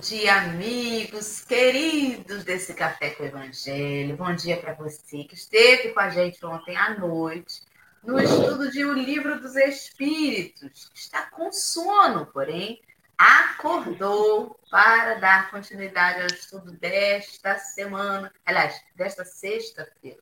[0.00, 4.16] dia, amigos queridos desse Café com o Evangelho.
[4.16, 7.62] Bom dia para você que esteve com a gente ontem à noite
[8.04, 10.88] no estudo de O Livro dos Espíritos.
[10.94, 12.80] Está com sono, porém,
[13.16, 20.20] acordou para dar continuidade ao estudo desta semana, aliás, desta sexta-feira.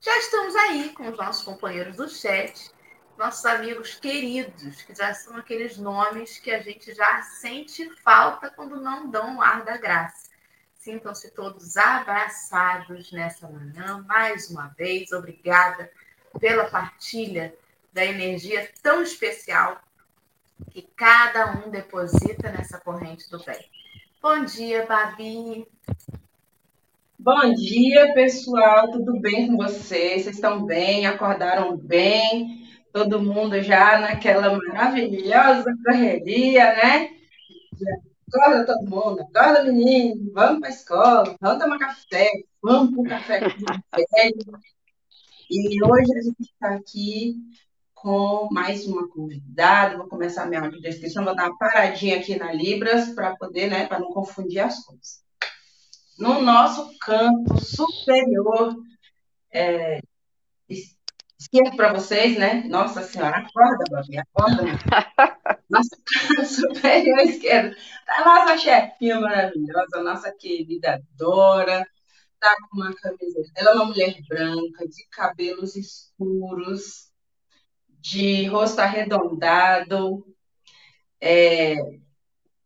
[0.00, 2.70] Já estamos aí com os nossos companheiros do chat
[3.16, 8.80] nossos amigos queridos, que já são aqueles nomes que a gente já sente falta quando
[8.80, 10.30] não dão o ar da graça.
[10.74, 15.12] Sintam-se todos abraçados nessa manhã, mais uma vez.
[15.12, 15.90] Obrigada
[16.40, 17.54] pela partilha
[17.92, 19.80] da energia tão especial
[20.70, 23.70] que cada um deposita nessa corrente do bem.
[24.20, 25.66] Bom dia, Babi.
[27.18, 28.90] Bom dia, pessoal.
[28.90, 30.24] Tudo bem com vocês?
[30.24, 31.06] Vocês estão bem?
[31.06, 32.61] Acordaram bem?
[32.92, 37.10] Todo mundo já naquela maravilhosa correria, né?
[38.28, 42.30] Acorda todo mundo, acorda menino, vamos para a escola, vamos tomar café,
[42.62, 44.58] vamos para o café com
[45.50, 47.36] E hoje a gente está aqui
[47.94, 49.96] com mais uma convidada.
[49.96, 53.86] Vou começar a minha audiodescrição, vou dar uma paradinha aqui na Libras para poder, né,
[53.86, 55.22] para não confundir as coisas.
[56.18, 58.76] No nosso campo superior
[59.52, 60.00] é,
[61.52, 62.64] esquerdo para vocês, né?
[62.66, 64.62] Nossa Senhora, acorda, Babi, acorda.
[65.68, 65.96] Nossa
[66.46, 67.76] superior esquerdo.
[68.06, 71.86] Tá nossa chefinha maravilhosa, nossa querida Dora.
[72.40, 73.52] Tá com uma camiseta.
[73.54, 77.10] Ela é uma mulher branca, de cabelos escuros,
[78.00, 80.26] de rosto arredondado.
[81.20, 81.76] É,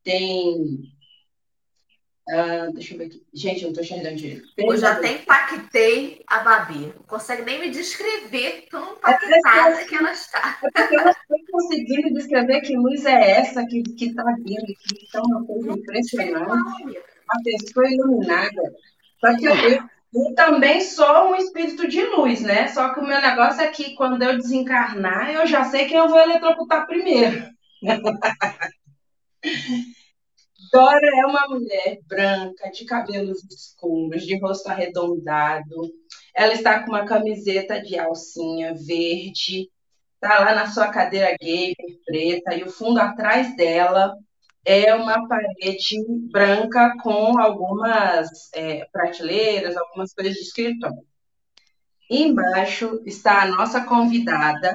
[0.03, 0.96] tem
[2.29, 3.23] Uh, deixa eu ver aqui.
[3.33, 4.49] Gente, eu não tô enxergando direito.
[4.57, 6.93] Eu já até impactei a Babi.
[6.97, 10.59] Não consegue nem me descrever tão impactada é que ela está.
[10.77, 15.07] É eu não estou conseguindo descrever que luz é essa que, que tá vindo aqui.
[15.09, 16.49] Então, uma coisa impressionante.
[16.49, 18.75] Uma pessoa iluminada.
[19.21, 22.67] Só que eu, eu também sou um espírito de luz, né?
[22.69, 26.09] Só que o meu negócio é que quando eu desencarnar, eu já sei quem eu
[26.09, 27.47] vou eletrocutar primeiro.
[30.73, 35.91] Dora é uma mulher branca, de cabelos escuros, de rosto arredondado.
[36.35, 39.71] Ela está com uma camiseta de alcinha verde,
[40.15, 44.15] está lá na sua cadeira gamer preta, e o fundo atrás dela
[44.65, 45.97] é uma parede
[46.31, 51.07] branca com algumas é, prateleiras, algumas coisas de escritório.
[52.11, 54.75] Embaixo está a nossa convidada,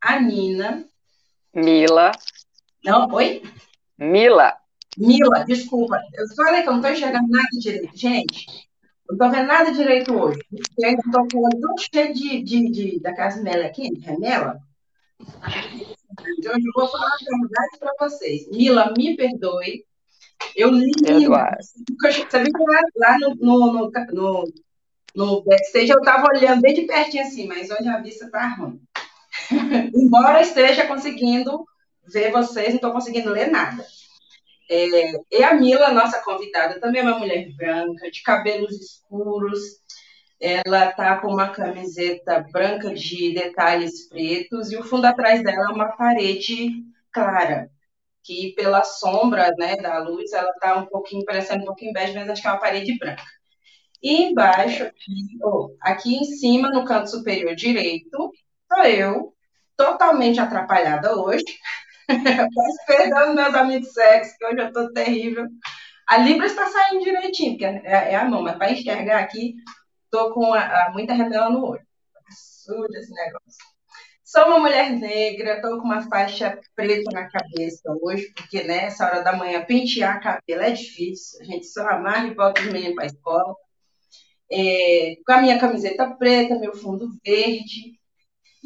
[0.00, 0.86] a Nina.
[1.54, 2.12] Mila.
[2.84, 3.42] Não, oi?
[3.98, 4.56] Mila.
[4.96, 7.96] Mila, desculpa, eu falei que eu não estou enxergando nada direito.
[7.96, 8.46] Gente,
[9.08, 10.40] não estou vendo nada direito hoje.
[10.78, 14.58] Eu estou com o olho tão cheio de, de, de, daquelas melequinhas, de remela.
[15.20, 18.48] Hoje eu vou falar a verdade para vocês.
[18.48, 19.84] Mila, me perdoe.
[20.54, 20.90] Eu li.
[21.06, 21.58] Eduardo.
[22.02, 24.44] Você viu lá, lá no, no, no,
[25.14, 28.80] no, backstage eu estava olhando bem de pertinho assim, mas hoje a vista está ruim.
[29.94, 31.64] Embora esteja conseguindo
[32.06, 33.84] ver vocês, não estou conseguindo ler nada.
[34.68, 39.60] É, e a Mila, nossa convidada, também é uma mulher branca, de cabelos escuros.
[40.40, 45.74] Ela tá com uma camiseta branca de detalhes pretos e o fundo atrás dela é
[45.74, 47.70] uma parede clara,
[48.22, 52.28] que pela sombra, né, da luz, ela tá um pouquinho parecendo um pouquinho bege, mas
[52.28, 53.22] acho que é uma parede branca.
[54.02, 58.30] E embaixo, aqui, oh, aqui em cima, no canto superior direito,
[58.72, 59.34] sou eu,
[59.76, 61.44] totalmente atrapalhada hoje,
[62.06, 65.46] Peço perdão, meus amigos sexy, que hoje eu tô terrível.
[66.08, 69.56] A Libra está saindo direitinho, porque é, é a mão, mas para enxergar aqui,
[70.10, 71.86] tô com a, a, muita remela no olho.
[72.30, 73.76] Suja esse negócio.
[74.24, 79.10] Sou uma mulher negra, tô com uma faixa preta na cabeça hoje, porque nessa né,
[79.10, 81.40] hora da manhã pentear cabelo é difícil.
[81.40, 83.54] A gente só amarra e bota os meninos para a escola.
[84.50, 87.98] É, com a minha camiseta preta, meu fundo verde,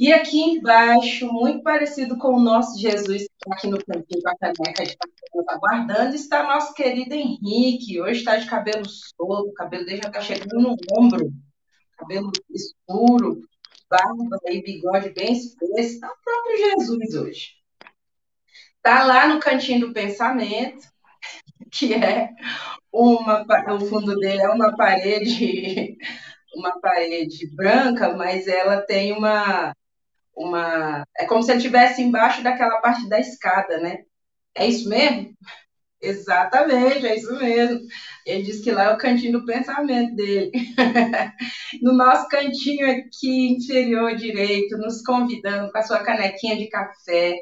[0.01, 4.37] e aqui embaixo, muito parecido com o nosso Jesus, está aqui no cantinho com a
[4.39, 4.97] caneca de
[5.47, 8.01] aguardando, está nosso querido Henrique.
[8.01, 11.31] Hoje está de cabelo solto, o cabelo dele já está chegando no ombro,
[11.99, 13.43] cabelo escuro,
[13.91, 15.75] barba e bigode bem espesso.
[15.77, 17.51] Está o próprio Jesus hoje.
[18.77, 20.89] Está lá no cantinho do pensamento,
[21.71, 22.31] que é
[22.91, 23.45] uma.
[23.75, 25.99] O fundo dele é uma parede
[26.57, 29.75] uma parede branca, mas ela tem uma
[30.41, 31.05] uma.
[31.19, 33.99] É como se ele estivesse embaixo daquela parte da escada, né?
[34.55, 35.35] É isso mesmo?
[36.03, 37.81] Exatamente, é isso mesmo.
[38.27, 40.51] Ele disse que lá é o cantinho do pensamento dele.
[41.83, 47.35] no nosso cantinho aqui inferior direito, nos convidando com a sua canequinha de café,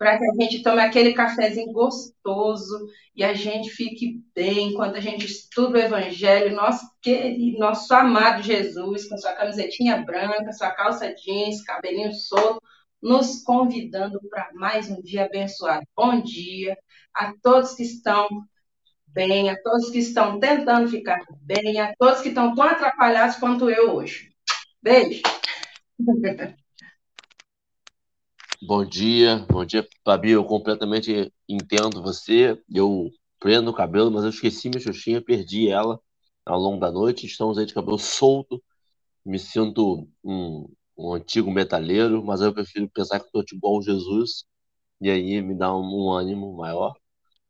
[0.00, 5.00] para que a gente tome aquele cafezinho gostoso e a gente fique bem enquanto a
[5.00, 11.14] gente estuda o Evangelho, nosso querido, nosso amado Jesus, com sua camisetinha branca, sua calça
[11.14, 12.62] jeans, cabelinho solto,
[13.02, 15.84] nos convidando para mais um dia abençoado.
[15.94, 16.78] Bom dia
[17.14, 18.26] a todos que estão
[19.06, 23.68] bem, a todos que estão tentando ficar bem, a todos que estão tão atrapalhados quanto
[23.68, 24.30] eu hoje.
[24.82, 25.20] Beijo!
[28.62, 30.32] Bom dia, bom dia, Fabi.
[30.32, 32.62] Eu completamente entendo você.
[32.70, 35.98] Eu prendo o cabelo, mas eu esqueci minha xuxinha, perdi ela
[36.44, 37.26] ao longo da noite.
[37.26, 38.62] Estamos aí de cabelo solto.
[39.24, 44.44] Me sinto um, um antigo metaleiro, mas eu prefiro pensar que estou igual Jesus.
[45.00, 46.94] E aí me dá um, um ânimo maior.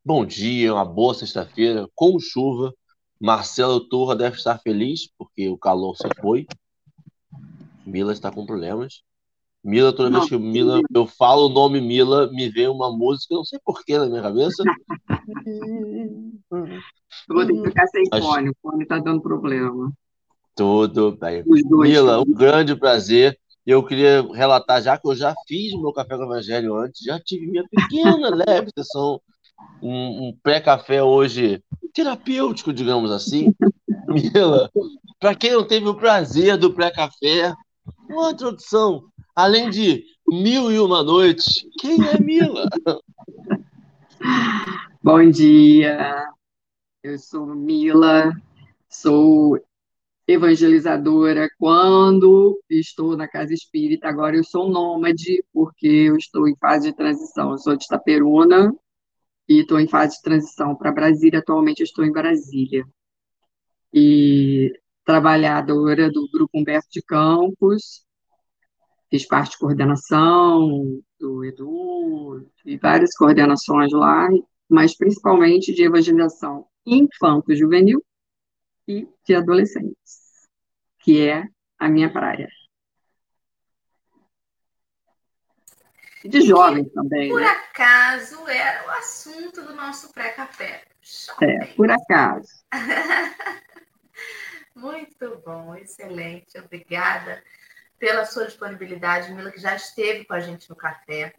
[0.05, 2.73] Bom dia, uma boa sexta-feira, com chuva.
[3.21, 6.47] Marcelo Turra deve estar feliz, porque o calor se foi.
[7.85, 9.03] Mila está com problemas.
[9.62, 13.45] Mila, toda vez que Mila, eu falo o nome Mila, me vem uma música, não
[13.45, 14.62] sei porquê na minha cabeça.
[16.51, 16.65] eu
[17.29, 18.27] vou ter que ficar sem Acho...
[18.27, 19.93] fone, o fone está dando problema.
[20.57, 21.45] Tudo bem.
[21.47, 23.39] Mila, um grande prazer.
[23.67, 27.03] Eu queria relatar, já que eu já fiz o meu café com o Evangelho antes,
[27.05, 29.21] já tive minha pequena, leve sessão,
[29.83, 31.62] um, um pré-café hoje
[31.93, 33.55] terapêutico, digamos assim.
[34.09, 34.71] Mila,
[35.21, 37.55] para quem não teve o prazer do pré-café,
[38.09, 39.05] uma introdução
[39.40, 42.69] Além de Mil e Uma Noites, quem é Mila?
[45.02, 46.28] Bom dia,
[47.02, 48.34] eu sou Mila,
[48.87, 49.58] sou
[50.28, 54.08] evangelizadora quando estou na casa espírita.
[54.08, 57.52] Agora eu sou nômade, porque eu estou em fase de transição.
[57.52, 58.76] Eu sou de Itaperuna
[59.48, 61.38] e estou em fase de transição para Brasília.
[61.38, 62.84] Atualmente estou em Brasília.
[63.90, 64.70] E
[65.02, 68.04] trabalhadora do Grupo Humberto de Campos,
[69.11, 74.29] fiz parte de coordenação do Edu, e várias coordenações lá,
[74.69, 78.03] mas principalmente de evangelização infanto-juvenil
[78.87, 80.49] e de adolescentes,
[81.01, 81.45] que é
[81.79, 82.49] a minha praia.
[86.23, 87.31] E de jovens também.
[87.31, 87.47] Por né?
[87.49, 90.85] acaso era o assunto do nosso pré-café.
[91.43, 92.49] É, por acaso.
[94.77, 97.43] Muito bom, excelente, obrigada
[98.00, 101.35] pela sua disponibilidade, Mila, que já esteve com a gente no café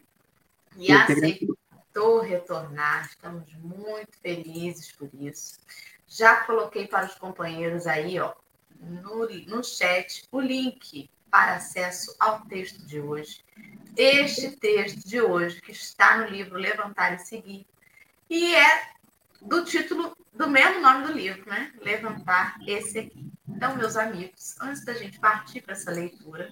[0.77, 3.07] e aceitou retornar.
[3.09, 5.59] Estamos muito felizes por isso.
[6.07, 8.33] Já coloquei para os companheiros aí, ó,
[8.79, 13.43] no, no chat, o link para acesso ao texto de hoje.
[13.97, 17.65] Este texto de hoje, que está no livro Levantar e Seguir,
[18.29, 18.91] e é
[19.41, 21.71] do título do mesmo nome do livro, né?
[21.81, 23.31] Levantar esse aqui.
[23.47, 26.49] Então, meus amigos, antes da gente partir para essa leitura,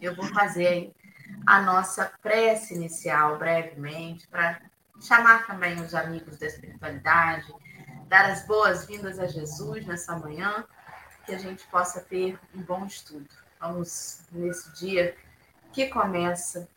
[0.00, 0.94] eu vou fazer
[1.44, 4.60] a nossa prece inicial brevemente para
[5.00, 7.52] chamar também os amigos da espiritualidade,
[8.06, 10.64] dar as boas-vindas a Jesus nessa manhã,
[11.26, 13.28] que a gente possa ter um bom estudo.
[13.58, 15.16] Vamos nesse dia
[15.72, 16.68] que começa,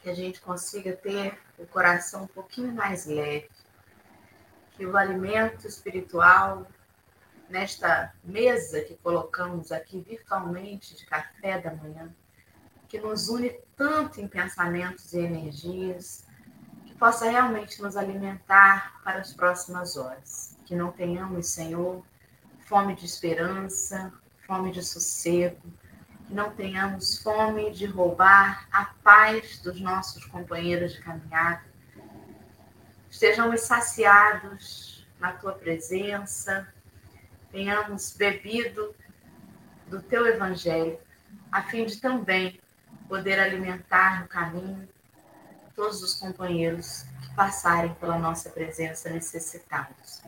[0.00, 3.50] que a gente consiga ter o coração um pouquinho mais leve,
[4.76, 6.66] que o alimento espiritual
[7.48, 12.14] nesta mesa que colocamos aqui virtualmente de café da manhã,
[12.88, 16.26] que nos une tanto em pensamentos e energias,
[16.84, 20.56] que possa realmente nos alimentar para as próximas horas.
[20.64, 22.04] Que não tenhamos, Senhor,
[22.60, 24.12] fome de esperança,
[24.46, 25.60] fome de sossego,
[26.26, 31.75] que não tenhamos fome de roubar a paz dos nossos companheiros de caminhada.
[33.16, 36.68] Estejamos saciados na tua presença,
[37.50, 38.94] tenhamos bebido
[39.86, 40.98] do teu evangelho,
[41.50, 42.60] a fim de também
[43.08, 44.86] poder alimentar no caminho
[45.74, 50.22] todos os companheiros que passarem pela nossa presença necessitados.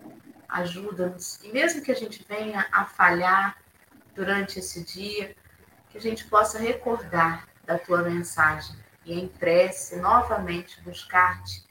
[0.49, 3.59] Ajuda-nos, e mesmo que a gente venha a falhar
[4.15, 5.37] durante esse dia,
[5.91, 11.68] que a gente possa recordar da tua mensagem e em prece novamente buscar-te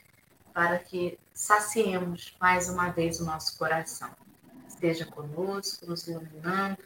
[0.58, 4.10] para que saciemos mais uma vez o nosso coração
[4.66, 6.78] esteja conosco, nos iluminando,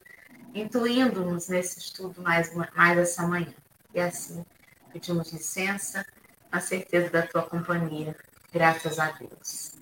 [0.52, 3.54] intuindo-nos nesse estudo mais, mais essa manhã.
[3.94, 4.44] E assim,
[4.92, 6.04] pedimos licença,
[6.52, 8.14] na certeza da tua companhia,
[8.52, 9.72] graças a Deus.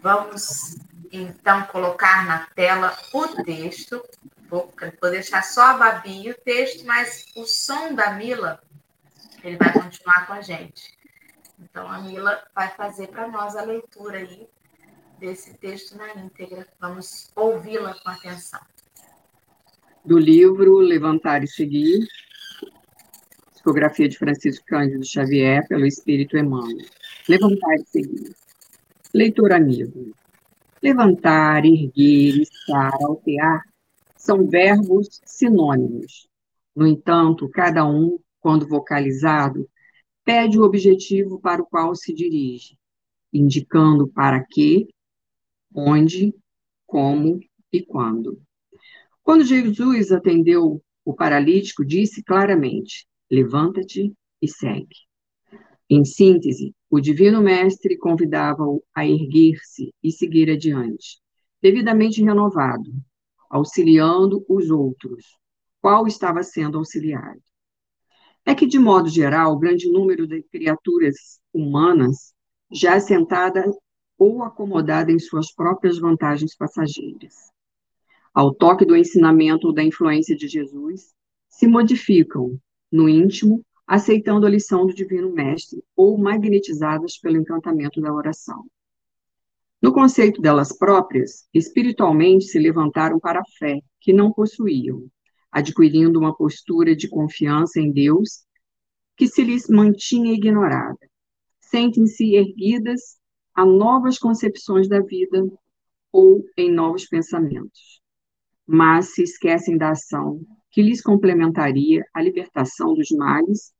[0.00, 0.76] Vamos
[1.10, 4.00] então colocar na tela o texto.
[4.48, 4.72] Vou,
[5.02, 8.62] vou deixar só a Babi o texto, mas o som da Mila,
[9.42, 10.94] ele vai continuar com a gente.
[11.58, 14.48] Então a Mila vai fazer para nós a leitura aí
[15.18, 16.66] desse texto na íntegra.
[16.80, 18.60] Vamos ouvi-la com atenção.
[20.04, 22.06] Do livro Levantar e Seguir,
[23.52, 26.86] Psicografia de Francisco Cândido Xavier, pelo Espírito Emmanuel.
[27.26, 28.36] Levantar e seguir.
[29.14, 30.14] Leitor amigo.
[30.82, 33.62] Levantar, erguer, estar, altear
[34.14, 36.28] são verbos sinônimos.
[36.76, 39.66] No entanto, cada um, quando vocalizado,
[40.24, 42.78] pede o objetivo para o qual se dirige,
[43.32, 44.88] indicando para que,
[45.74, 46.34] onde,
[46.86, 47.40] como
[47.72, 48.40] e quando.
[49.22, 55.04] Quando Jesus atendeu o paralítico, disse claramente: Levanta-te e segue.
[55.88, 61.18] Em síntese, o Divino Mestre convidava-o a erguer-se e seguir adiante,
[61.60, 62.90] devidamente renovado,
[63.50, 65.24] auxiliando os outros,
[65.80, 67.42] qual estava sendo auxiliado.
[68.46, 72.34] É que, de modo geral, o grande número de criaturas humanas,
[72.70, 73.64] já assentada
[74.18, 77.34] ou acomodada em suas próprias vantagens passageiras,
[78.32, 81.14] ao toque do ensinamento ou da influência de Jesus,
[81.48, 82.58] se modificam,
[82.90, 88.64] no íntimo, aceitando a lição do Divino Mestre ou magnetizadas pelo encantamento da oração.
[89.80, 95.06] No conceito delas próprias, espiritualmente se levantaram para a fé que não possuíam,
[95.54, 98.44] adquirindo uma postura de confiança em Deus
[99.16, 100.98] que se lhes mantinha ignorada.
[101.60, 103.20] Sentem-se erguidas
[103.54, 105.46] a novas concepções da vida
[106.10, 108.02] ou em novos pensamentos,
[108.66, 110.40] mas se esquecem da ação
[110.72, 113.72] que lhes complementaria a libertação dos males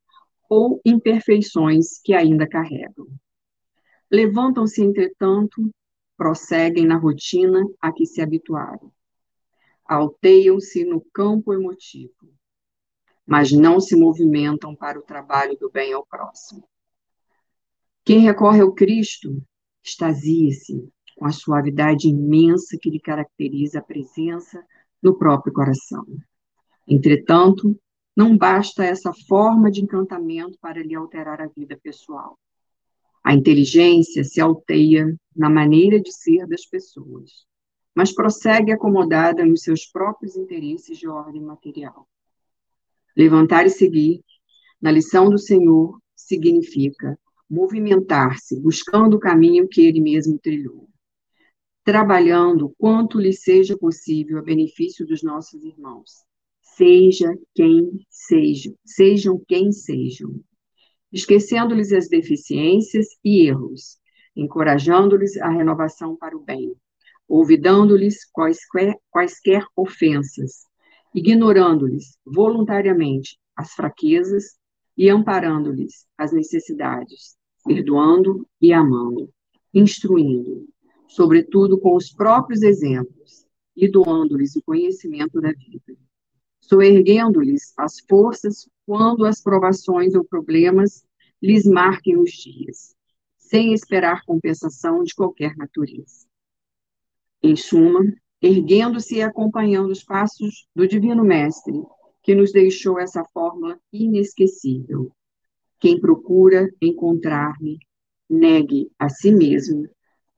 [0.48, 3.08] ou imperfeições que ainda carregam.
[4.08, 5.68] Levantam-se, entretanto,
[6.16, 8.93] prosseguem na rotina a que se habituaram
[9.84, 12.32] alteiam-se no campo emotivo,
[13.26, 16.66] mas não se movimentam para o trabalho do bem ao próximo.
[18.04, 19.42] Quem recorre ao Cristo
[19.82, 24.64] extasia-se com a suavidade imensa que lhe caracteriza a presença
[25.02, 26.04] no próprio coração.
[26.88, 27.78] Entretanto,
[28.16, 32.38] não basta essa forma de encantamento para lhe alterar a vida pessoal.
[33.22, 37.46] A inteligência se alteia na maneira de ser das pessoas
[37.94, 42.08] mas prossegue acomodada nos seus próprios interesses de ordem material.
[43.16, 44.20] Levantar e seguir,
[44.80, 50.88] na lição do Senhor, significa movimentar-se, buscando o caminho que ele mesmo trilhou,
[51.84, 56.24] trabalhando quanto lhe seja possível a benefício dos nossos irmãos,
[56.62, 60.40] seja quem sejam, sejam quem sejam,
[61.12, 63.98] esquecendo-lhes as deficiências e erros,
[64.34, 66.74] encorajando-lhes a renovação para o bem,
[67.28, 70.66] olvidando-lhes quaisquer, quaisquer ofensas,
[71.14, 74.56] ignorando-lhes voluntariamente as fraquezas
[74.96, 79.30] e amparando-lhes as necessidades, perdoando e amando,
[79.72, 80.68] instruindo,
[81.08, 83.44] sobretudo com os próprios exemplos,
[83.76, 85.98] e doando-lhes o conhecimento da vida,
[86.60, 91.04] soerguendo-lhes as forças quando as provações ou problemas
[91.42, 92.94] lhes marquem os dias,
[93.36, 96.23] sem esperar compensação de qualquer natureza.
[97.46, 98.00] Em suma,
[98.40, 101.74] erguendo-se e acompanhando os passos do Divino Mestre,
[102.22, 105.12] que nos deixou essa fórmula inesquecível.
[105.78, 107.78] Quem procura encontrar-me,
[108.30, 109.86] negue a si mesmo,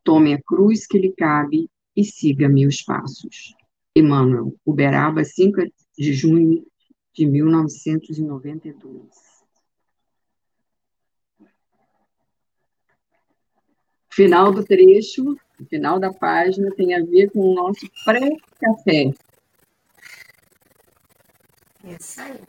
[0.03, 3.55] tome a cruz que lhe cabe e siga meus passos.
[3.95, 5.63] Emmanuel, Uberaba, 5
[5.97, 6.67] de junho
[7.15, 9.07] de 1992.
[14.11, 19.13] Final do trecho o final da página tem a ver com o nosso pré-café.
[21.85, 22.41] Isso aí,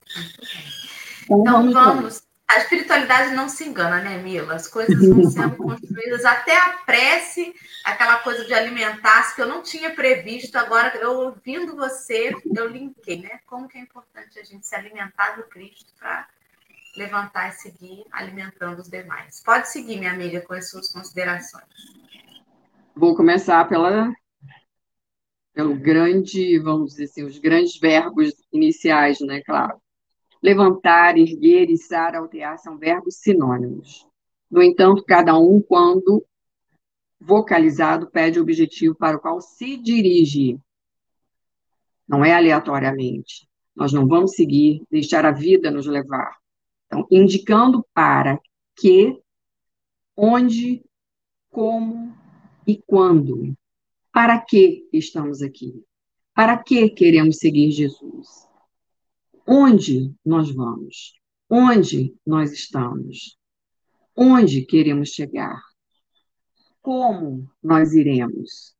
[1.26, 2.28] Então, então vamos.
[2.48, 4.56] A espiritualidade não se engana, né, Mila?
[4.56, 9.62] As coisas vão sendo construídas, até a prece, aquela coisa de alimentar-se, que eu não
[9.62, 13.42] tinha previsto, agora eu ouvindo você, eu linkei, né?
[13.46, 16.26] Como que é importante a gente se alimentar do Cristo para
[16.96, 19.42] levantar e seguir alimentando os demais.
[19.44, 21.66] Pode seguir, minha amiga, com as suas considerações.
[22.98, 24.12] Vou começar pela,
[25.54, 29.40] pelo grande, vamos dizer assim, os grandes verbos iniciais, né?
[29.44, 29.80] Claro.
[30.42, 34.08] Levantar, erguer, içar, altear são verbos sinônimos.
[34.50, 36.26] No entanto, cada um, quando
[37.20, 40.60] vocalizado, pede o objetivo para o qual se dirige.
[42.08, 43.48] Não é aleatoriamente.
[43.76, 46.36] Nós não vamos seguir, deixar a vida nos levar.
[46.88, 48.40] Então, indicando para
[48.76, 49.22] que,
[50.16, 50.84] onde,
[51.52, 52.17] como
[52.68, 53.58] e quando.
[54.12, 55.84] Para que estamos aqui?
[56.34, 58.28] Para que queremos seguir Jesus?
[59.48, 61.14] Onde nós vamos?
[61.50, 63.38] Onde nós estamos?
[64.16, 65.62] Onde queremos chegar?
[66.82, 68.76] Como nós iremos?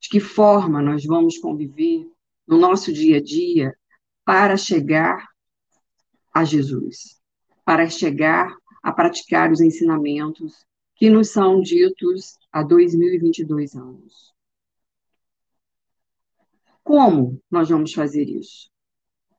[0.00, 2.06] De que forma nós vamos conviver
[2.46, 3.76] no nosso dia a dia
[4.24, 5.26] para chegar
[6.32, 7.22] a Jesus?
[7.64, 14.32] para chegar a praticar os ensinamentos que nos são ditos há 2022 anos.
[16.82, 18.70] Como nós vamos fazer isso?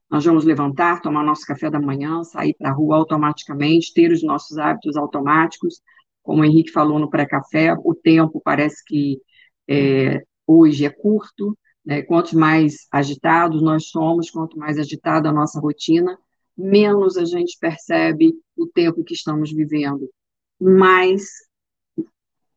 [0.09, 4.23] Nós vamos levantar, tomar nosso café da manhã, sair para a rua automaticamente, ter os
[4.23, 5.81] nossos hábitos automáticos.
[6.21, 9.19] Como o Henrique falou no pré-café, o tempo parece que
[9.67, 12.01] é, hoje é curto, né?
[12.03, 16.17] quanto mais agitados nós somos, quanto mais agitada a nossa rotina,
[16.55, 20.09] menos a gente percebe o tempo que estamos vivendo,
[20.63, 21.23] mais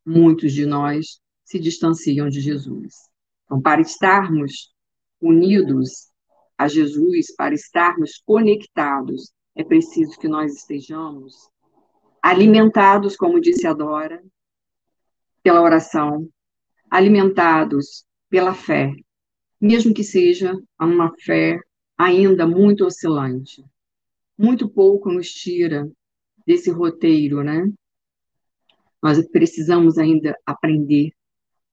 [0.05, 2.95] muitos de nós se distanciam de Jesus.
[3.45, 4.73] Então, para estarmos
[5.21, 6.09] unidos
[6.57, 11.35] a Jesus, para estarmos conectados, é preciso que nós estejamos
[12.23, 14.23] alimentados, como disse a Dora,
[15.43, 16.29] pela oração,
[16.89, 18.93] alimentados pela fé,
[19.61, 21.59] mesmo que seja uma fé
[21.99, 23.65] ainda muito oscilante.
[24.39, 25.91] Muito pouco nos tira
[26.47, 27.69] desse roteiro, né?
[29.03, 31.12] Nós precisamos ainda aprender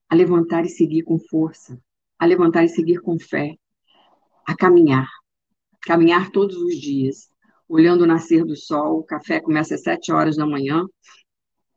[0.10, 1.80] a levantar e seguir com força,
[2.20, 3.56] a levantar e seguir com fé,
[4.46, 5.08] a caminhar,
[5.82, 7.30] caminhar todos os dias,
[7.68, 9.00] olhando o nascer do sol.
[9.00, 10.86] O café começa às sete horas da manhã.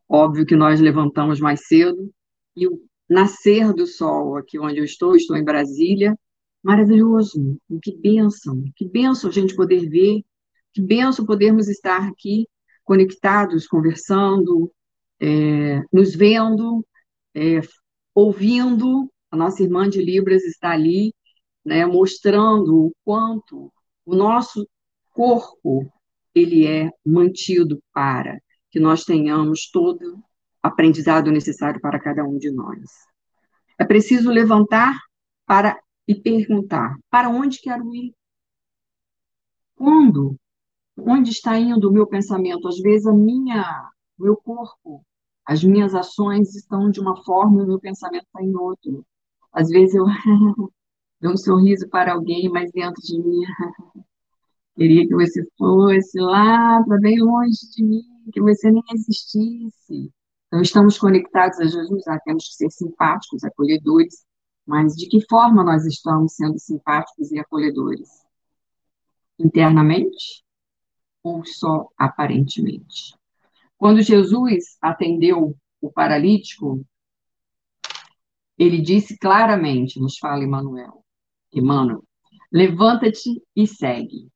[0.08, 2.12] Óbvio que nós levantamos mais cedo
[2.54, 6.18] e o nascer do sol aqui onde eu estou, estou em Brasília,
[6.62, 7.58] maravilhoso.
[7.82, 10.22] Que bênção, que bênção a gente poder ver,
[10.72, 12.46] que bênção podermos estar aqui
[12.84, 14.70] conectados, conversando,
[15.20, 16.86] é, nos vendo,
[17.34, 17.60] é,
[18.14, 19.10] ouvindo.
[19.30, 21.12] A nossa irmã de Libras está ali,
[21.64, 23.72] né, mostrando o quanto
[24.04, 24.68] o nosso
[25.12, 25.90] corpo
[26.34, 28.38] ele é mantido para
[28.70, 30.22] que nós tenhamos todo
[30.62, 32.80] aprendizado necessário para cada um de nós.
[33.78, 34.96] É preciso levantar
[35.46, 38.14] para e perguntar: para onde quero ir?
[39.74, 40.36] Quando?
[40.98, 42.68] Onde está indo o meu pensamento?
[42.68, 45.04] Às vezes a minha, meu corpo,
[45.46, 49.06] as minhas ações estão de uma forma e o meu pensamento está em outro.
[49.52, 50.04] Às vezes eu
[51.20, 53.40] dou um sorriso para alguém, mas dentro de mim
[54.74, 58.02] queria que você fosse lá para bem longe de mim,
[58.32, 60.12] que você nem existisse.
[60.48, 64.24] Então, estamos conectados a Jesus, ah, temos que ser simpáticos, acolhedores,
[64.66, 68.08] mas de que forma nós estamos sendo simpáticos e acolhedores?
[69.38, 70.44] Internamente
[71.22, 73.14] ou só aparentemente?
[73.76, 76.84] Quando Jesus atendeu o paralítico,
[78.58, 81.04] ele disse claramente, nos fala Emmanuel,
[81.52, 82.02] Emmanuel,
[82.50, 84.28] levanta-te e segue.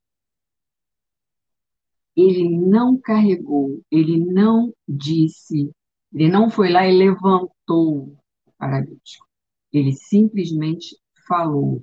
[2.15, 5.73] Ele não carregou, ele não disse
[6.13, 9.27] ele não foi lá e levantou o paralítico.
[9.73, 11.81] Ele simplesmente falou.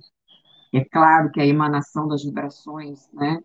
[0.73, 3.41] É claro que a emanação das vibrações, né,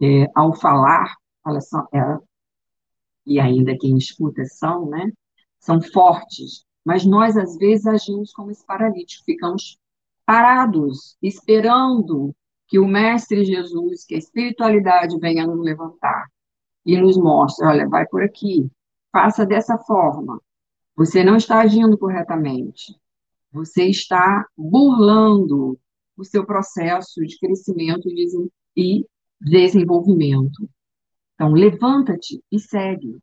[0.00, 1.14] é, ao falar,
[1.46, 2.18] elas são, é,
[3.26, 5.10] e ainda quem escuta são, né,
[5.58, 6.64] são fortes.
[6.84, 9.78] Mas nós, às vezes, agimos como esse paralítico, ficamos
[10.26, 12.34] parados, esperando
[12.66, 16.26] que o Mestre Jesus, que a espiritualidade venha nos levantar
[16.84, 18.68] e nos mostre, olha, vai por aqui,
[19.12, 20.40] faça dessa forma.
[20.96, 22.96] Você não está agindo corretamente.
[23.52, 25.78] Você está burlando
[26.16, 28.08] o seu processo de crescimento
[28.76, 29.06] e
[29.40, 30.68] desenvolvimento.
[31.42, 33.18] Então, levanta-te e segue.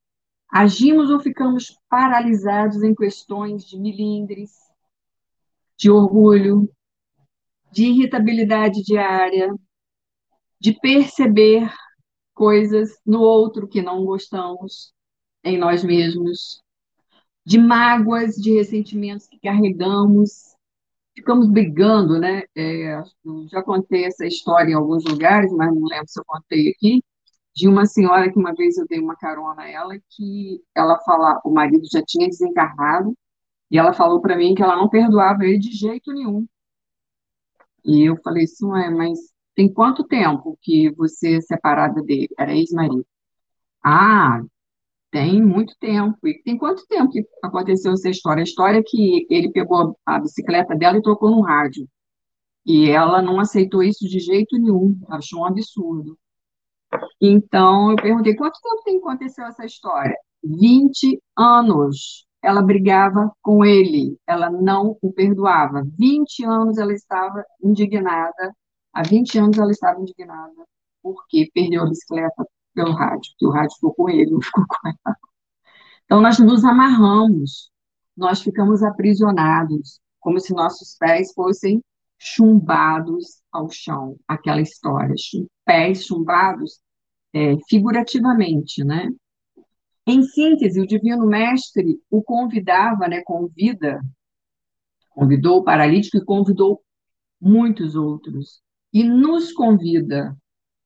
[0.51, 4.51] Agimos ou ficamos paralisados em questões de milindres,
[5.77, 6.69] de orgulho,
[7.71, 9.55] de irritabilidade diária,
[10.59, 11.71] de perceber
[12.33, 14.93] coisas no outro que não gostamos,
[15.41, 16.61] em nós mesmos,
[17.45, 20.57] de mágoas, de ressentimentos que carregamos,
[21.15, 22.43] ficamos brigando, né?
[22.53, 23.01] É,
[23.49, 27.01] já contei essa história em alguns lugares, mas não lembro se eu contei aqui,
[27.55, 31.41] de uma senhora que uma vez eu dei uma carona a ela, que ela fala,
[31.43, 33.15] o marido já tinha desencarnado,
[33.71, 36.47] e ela falou para mim que ela não perdoava ele de jeito nenhum.
[37.85, 39.19] E eu falei assim, ué, mas
[39.55, 42.29] tem quanto tempo que você é separada dele?
[42.37, 43.05] Era ex-marido.
[43.83, 44.41] Ah,
[45.11, 46.17] tem muito tempo.
[46.27, 48.41] E tem quanto tempo que aconteceu essa história?
[48.41, 51.87] A história é que ele pegou a bicicleta dela e trocou no rádio.
[52.65, 56.17] E ela não aceitou isso de jeito nenhum, achou um absurdo.
[57.21, 60.15] Então, eu perguntei, quanto tempo tem que aconteceu essa história?
[60.43, 62.25] 20 anos.
[62.41, 65.83] Ela brigava com ele, ela não o perdoava.
[65.97, 68.55] 20 anos ela estava indignada,
[68.93, 70.65] há 20 anos ela estava indignada,
[71.03, 74.87] porque perdeu a bicicleta pelo rádio, que o rádio ficou com ele, não ficou com
[74.87, 75.17] ela.
[76.05, 77.69] Então, nós nos amarramos,
[78.15, 81.81] nós ficamos aprisionados, como se nossos pés fossem
[82.17, 85.13] chumbados ao chão, aquela história,
[85.65, 86.79] pés chumbados
[87.33, 89.09] é, figurativamente, né?
[90.05, 94.01] Em síntese, o Divino Mestre o convidava, né, convida,
[95.11, 96.81] convidou o paralítico e convidou
[97.39, 100.35] muitos outros, e nos convida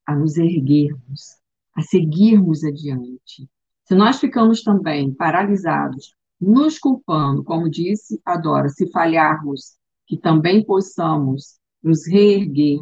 [0.06, 1.38] a nos erguermos,
[1.74, 3.48] a seguirmos adiante.
[3.84, 10.64] Se nós ficamos também paralisados, nos culpando, como disse a Dora, se falharmos, que também
[10.64, 12.80] possamos nos reerguer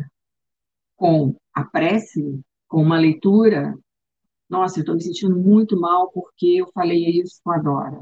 [0.96, 3.76] com a prece, com uma leitura.
[4.48, 8.00] Nossa, eu estou me sentindo muito mal porque eu falei isso com a Dora.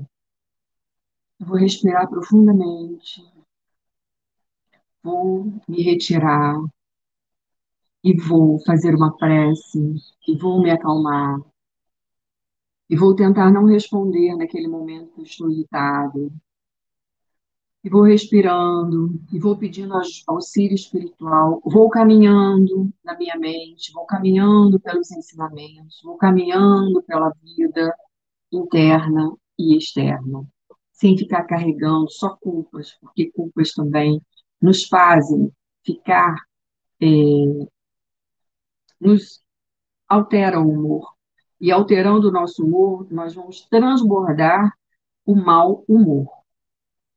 [1.41, 3.23] Eu vou respirar profundamente,
[5.03, 6.55] vou me retirar
[8.05, 9.95] e vou fazer uma prece
[10.29, 11.41] e vou me acalmar
[12.91, 16.33] e vou tentar não responder naquele momento que estou irritado.
[17.83, 19.95] E vou respirando, e vou pedindo
[20.27, 27.95] auxílio espiritual, vou caminhando na minha mente, vou caminhando pelos ensinamentos, vou caminhando pela vida
[28.53, 30.47] interna e externa,
[30.93, 34.21] sem ficar carregando só culpas, porque culpas também
[34.61, 35.51] nos fazem
[35.83, 36.35] ficar,
[37.01, 37.07] é,
[39.01, 39.43] nos
[40.09, 41.15] altera o humor.
[41.61, 44.73] E alterando o nosso humor, nós vamos transbordar
[45.27, 46.40] o mau humor.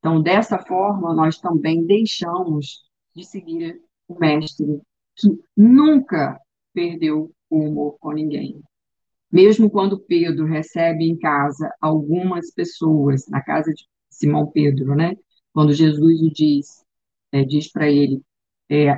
[0.03, 2.83] Então, dessa forma, nós também deixamos
[3.15, 4.81] de seguir o mestre,
[5.15, 6.37] que nunca
[6.73, 8.61] perdeu o humor com ninguém.
[9.31, 15.15] Mesmo quando Pedro recebe em casa algumas pessoas, na casa de Simão Pedro, né?
[15.53, 16.83] Quando Jesus o diz,
[17.31, 18.21] é, diz para ele,
[18.69, 18.97] é,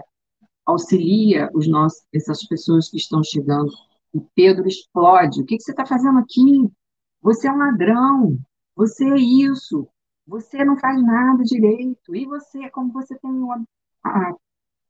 [0.65, 3.71] auxilia os nossos, essas pessoas que estão chegando.
[4.11, 5.41] E Pedro explode.
[5.41, 6.67] O que, que você está fazendo aqui?
[7.21, 8.39] Você é um ladrão.
[8.75, 9.87] Você é isso.
[10.27, 12.15] Você não faz nada direito.
[12.15, 13.63] E você, como você tem uma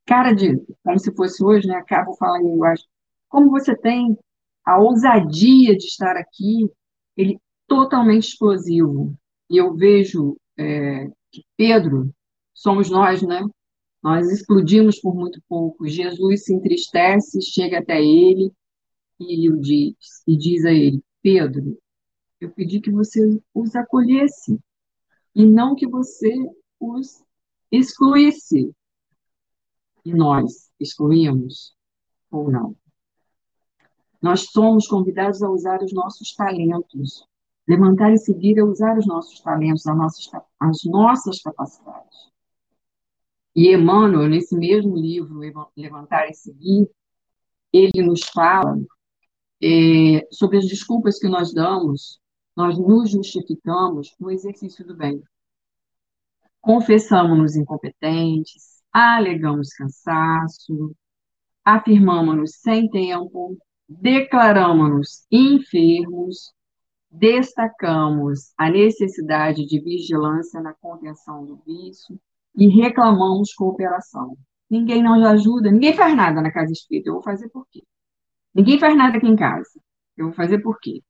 [0.06, 1.76] cara de, como se fosse hoje, né?
[1.76, 2.86] Acabo falando em linguagem.
[3.28, 4.18] Como você tem
[4.64, 6.70] a ousadia de estar aqui,
[7.18, 9.16] ele totalmente explosivo.
[9.50, 12.14] E eu vejo é, que Pedro,
[12.54, 13.42] somos nós, né?
[14.02, 15.88] Nós explodimos por muito pouco.
[15.88, 18.52] Jesus se entristece, chega até ele
[19.20, 19.96] e, diz,
[20.28, 21.78] e diz a ele: Pedro,
[22.40, 23.20] eu pedi que você
[23.54, 24.60] os acolhesse
[25.36, 26.34] e não que você
[26.80, 27.24] os
[27.72, 28.74] excluísse.
[30.06, 31.76] E nós excluímos
[32.32, 32.76] ou não?
[34.22, 37.28] Nós somos convidados a usar os nossos talentos.
[37.68, 42.32] Levantar e seguir é usar os nossos talentos, as nossas, as nossas capacidades.
[43.56, 45.40] E Emmanuel, nesse mesmo livro,
[45.76, 46.90] Levantar e Seguir,
[47.74, 48.78] ele nos fala
[49.64, 52.20] é, sobre as desculpas que nós damos,
[52.56, 55.22] nós nos justificamos no exercício do bem.
[56.62, 60.96] Confessamos-nos incompetentes, alegamos cansaço,
[61.64, 66.54] afirmamos-nos sem tempo, declaramos-nos enfermos,
[67.12, 72.20] destacamos a necessidade de vigilância na contenção do vício,
[72.58, 74.38] e reclamamos cooperação.
[74.70, 77.10] Ninguém nos ajuda, ninguém faz nada na casa espírita.
[77.10, 77.84] Eu vou fazer por quê?
[78.54, 79.70] Ninguém faz nada aqui em casa.
[80.18, 81.02] Eu vou fazer por quê?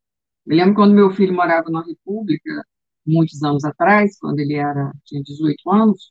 [0.46, 2.66] Me lembro quando meu filho morava na República,
[3.06, 6.10] muitos anos atrás, quando ele era tinha 18 anos,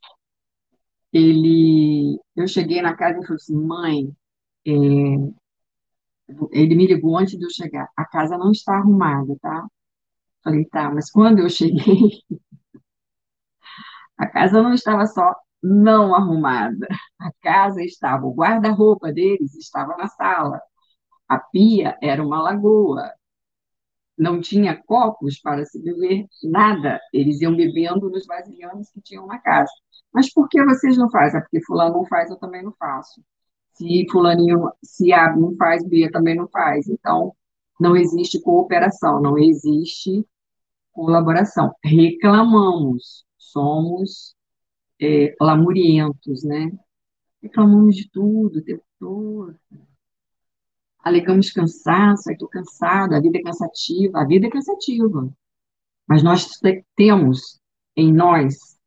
[1.13, 4.15] ele, eu cheguei na casa e falei assim, mãe,
[4.67, 4.71] é,
[6.51, 9.67] ele me ligou antes de eu chegar, a casa não está arrumada, tá?
[10.43, 12.21] Falei, tá, mas quando eu cheguei,
[14.17, 16.87] A casa não estava só não arrumada,
[17.19, 20.61] a casa estava, o guarda-roupa deles estava na sala,
[21.29, 23.11] a pia era uma lagoa,
[24.17, 29.39] não tinha copos para se beber nada, eles iam bebendo nos vasilhames que tinham na
[29.39, 29.71] casa.
[30.13, 31.39] Mas por que vocês não fazem?
[31.39, 33.21] É porque fulano não faz, eu também não faço.
[33.73, 36.87] Se fulaninho, se A não faz, B também não faz.
[36.87, 37.35] Então,
[37.79, 40.25] não existe cooperação, não existe
[40.93, 41.73] colaboração.
[41.83, 44.33] Reclamamos, somos
[45.01, 46.71] é, lamurientos, né?
[47.41, 49.55] Reclamamos de tudo o tempo todo.
[51.05, 55.31] Alegamos cansaço, estou cansado, a vida é cansativa, a vida é cansativa.
[56.07, 56.49] Mas nós
[56.95, 57.61] temos
[57.95, 58.79] em nós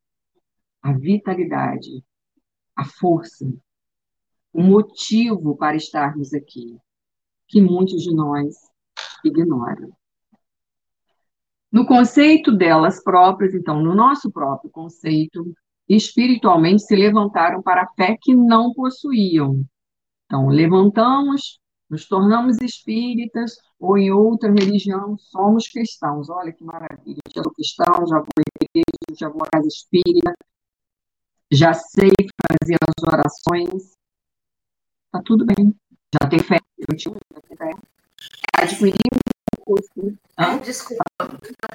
[0.82, 2.04] a vitalidade,
[2.74, 3.48] a força,
[4.52, 6.76] o motivo para estarmos aqui,
[7.46, 8.56] que muitos de nós
[9.24, 9.92] ignoram.
[11.70, 15.54] No conceito delas próprias, então, no nosso próprio conceito,
[15.88, 19.64] espiritualmente se levantaram para a fé que não possuíam.
[20.26, 26.28] Então, levantamos, nos tornamos espíritas, ou em outra religião somos cristãos.
[26.28, 30.34] Olha que maravilha, já sou cristão, já vou à igreja, já vou à casa espírita,
[31.50, 32.10] já sei
[32.50, 33.96] fazer as orações.
[35.06, 35.74] Está tudo bem.
[36.12, 36.58] Já tem fé.
[36.78, 37.70] Eu tem fé.
[38.54, 39.28] adquirimos
[40.36, 41.28] Ai, desculpa, não,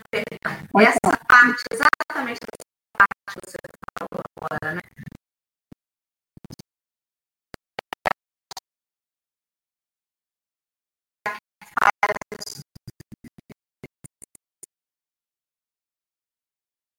[0.10, 0.82] perdão.
[0.82, 2.66] Essa parte, exatamente essa
[2.98, 3.58] parte que você
[4.00, 4.82] falou agora, né?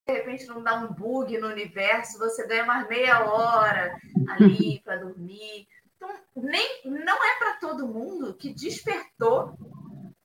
[0.06, 4.98] De repente não dá um bug no universo, você ganha mais meia hora ali para
[4.98, 5.66] dormir.
[5.96, 9.56] Então, nem, não é para todo mundo que despertou,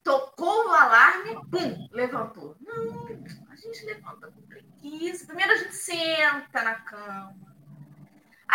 [0.03, 2.55] tocou o alarme, pum, levantou.
[2.59, 3.07] Não,
[3.49, 5.25] a gente levanta com preguiça.
[5.25, 7.48] Primeiro a gente senta na cama.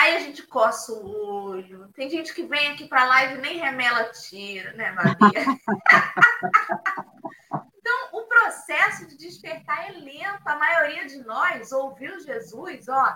[0.04, 1.88] Aí a gente coça o olho.
[1.94, 5.16] Tem gente que vem aqui para live e nem remela tira, né, Maria?
[7.86, 10.40] Então, o processo de despertar é lento.
[10.46, 13.14] A maioria de nós ouviu Jesus, ó,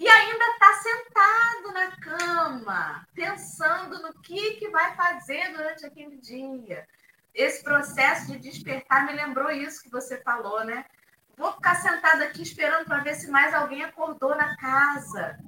[0.00, 6.88] e ainda está sentado na cama, pensando no que, que vai fazer durante aquele dia.
[7.34, 10.86] Esse processo de despertar me lembrou isso que você falou, né?
[11.36, 15.38] Vou ficar sentada aqui esperando para ver se mais alguém acordou na casa,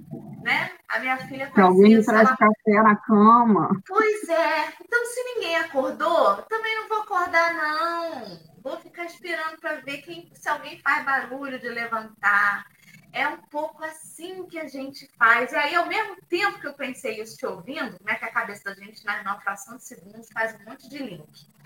[0.42, 0.72] né?
[0.88, 2.37] A minha filha Se alguém traz ela...
[2.37, 3.83] café na cama.
[3.87, 4.72] Pois é.
[4.81, 8.38] Então, se ninguém acordou, também não vou acordar, não.
[8.62, 12.64] Vou ficar esperando para ver quem, se alguém faz barulho de levantar.
[13.12, 15.53] É um pouco assim que a gente faz.
[15.53, 18.33] E aí, ao mesmo tempo que eu pensei isso te ouvindo, como é que a
[18.33, 21.57] cabeça da gente, na fração de segundos, faz um monte de link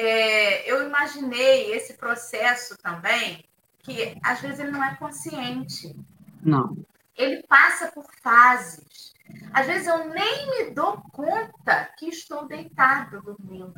[0.00, 3.44] é, eu imaginei esse processo também,
[3.80, 5.94] que às vezes ele não é consciente.
[6.42, 6.74] Não.
[7.14, 9.12] Ele passa por fases.
[9.52, 13.74] Às vezes eu nem me dou conta que estou deitado dormindo.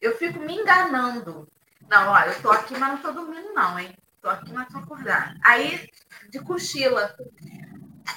[0.00, 1.46] Eu fico me enganando.
[1.90, 3.94] Não, olha, eu tô aqui, mas não tô dormindo, não, hein?
[4.22, 5.36] Tô aqui, mas tô acordada.
[5.44, 5.90] Aí,
[6.30, 7.14] de cochila.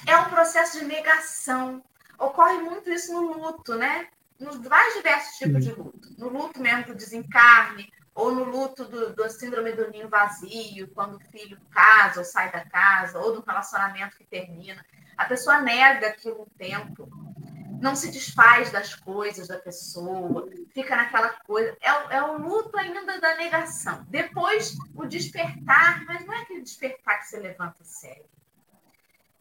[0.06, 1.84] É um processo de negação.
[2.18, 4.08] Ocorre muito isso no luto, né?
[4.38, 6.14] Nos mais diversos tipos de luto.
[6.18, 11.16] No luto mesmo do desencarne, ou no luto do, do, síndrome do ninho vazio, quando
[11.16, 14.84] o filho casa ou sai da casa, ou do relacionamento que termina.
[15.16, 17.08] A pessoa nega aquilo um tempo,
[17.80, 21.76] não se desfaz das coisas da pessoa, fica naquela coisa.
[21.80, 24.06] É, é o luto ainda da negação.
[24.08, 28.24] Depois, o despertar, mas não é aquele despertar que você levanta sério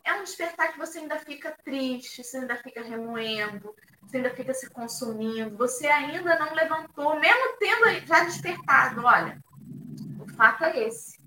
[0.06, 3.76] é um despertar que você ainda fica triste, você ainda fica remoendo,
[4.06, 9.04] você ainda fica se consumindo, você ainda não levantou, mesmo tendo já despertado.
[9.04, 9.42] Olha,
[10.20, 11.20] o fato é esse,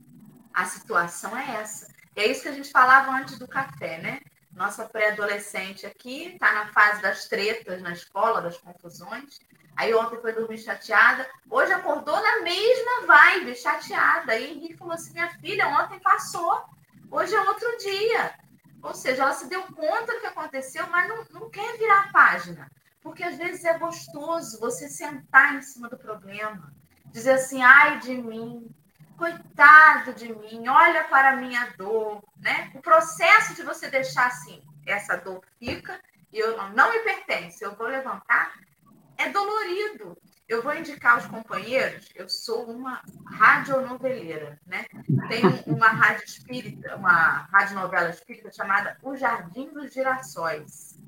[0.53, 1.89] a situação é essa.
[2.17, 4.21] E é isso que a gente falava antes do café, né?
[4.53, 9.39] Nossa pré-adolescente aqui está na fase das tretas na escola, das confusões.
[9.77, 14.33] Aí ontem foi dormir chateada, hoje acordou na mesma vibe, chateada.
[14.33, 16.65] Aí Henrique falou assim: minha filha, ontem passou,
[17.09, 18.35] hoje é outro dia.
[18.83, 22.13] Ou seja, ela se deu conta do que aconteceu, mas não, não quer virar a
[22.13, 22.71] página.
[23.03, 26.73] Porque às vezes é gostoso você sentar em cima do problema,
[27.07, 28.69] dizer assim, ai de mim,
[29.17, 32.71] coitado de mim, olha para a minha dor, né?
[32.75, 36.01] O processo de você deixar assim, essa dor fica
[36.33, 38.55] e eu não, não me pertence, eu vou levantar,
[39.17, 40.17] é dolorido.
[40.49, 44.87] Eu vou indicar aos companheiros, eu sou uma radionoveleira, né?
[45.29, 50.99] Tem uma rádio espírita, uma radionovela espírita chamada O Jardim dos Girassóis.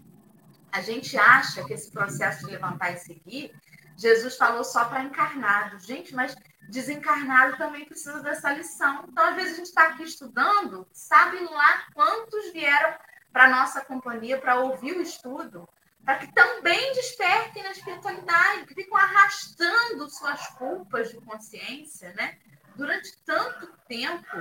[0.71, 3.55] A gente acha que esse processo de levantar e seguir,
[3.97, 5.85] Jesus falou só para encarnados.
[5.85, 6.37] Gente, mas
[6.69, 9.07] desencarnado também precisa dessa lição.
[9.09, 12.95] Então, às vezes, a gente está aqui estudando, sabe lá quantos vieram
[13.33, 15.69] para nossa companhia para ouvir o estudo,
[16.05, 22.39] para que também despertem na espiritualidade, que ficam arrastando suas culpas de consciência, né?
[22.77, 24.37] Durante tanto tempo,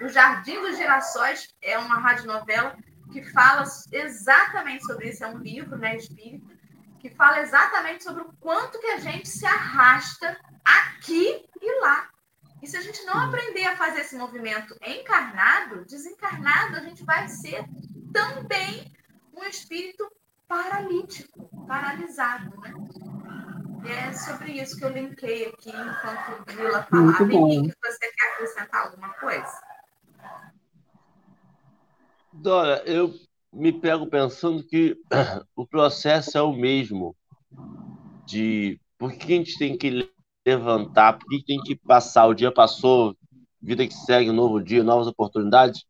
[0.00, 2.76] o Jardim dos Girassóis é uma radionovela
[3.12, 6.46] que fala exatamente sobre isso, é um livro, né, espírita,
[6.98, 12.08] que fala exatamente sobre o quanto que a gente se arrasta aqui e lá.
[12.62, 17.28] E se a gente não aprender a fazer esse movimento encarnado, desencarnado, a gente vai
[17.28, 17.64] ser
[18.12, 18.90] também
[19.34, 20.08] um espírito
[20.48, 22.74] paralítico, paralisado, né?
[23.84, 27.32] E é sobre isso que eu linkei aqui enquanto Vila falava.
[27.32, 29.60] Henrique, você quer acrescentar alguma coisa?
[32.32, 33.12] Dora, eu
[33.52, 34.96] me pego pensando que
[35.56, 37.14] o processo é o mesmo
[38.24, 40.08] de por que a gente tem que
[40.46, 43.16] levantar, por que tem que passar, o dia passou,
[43.60, 45.84] vida que segue, novo dia, novas oportunidades,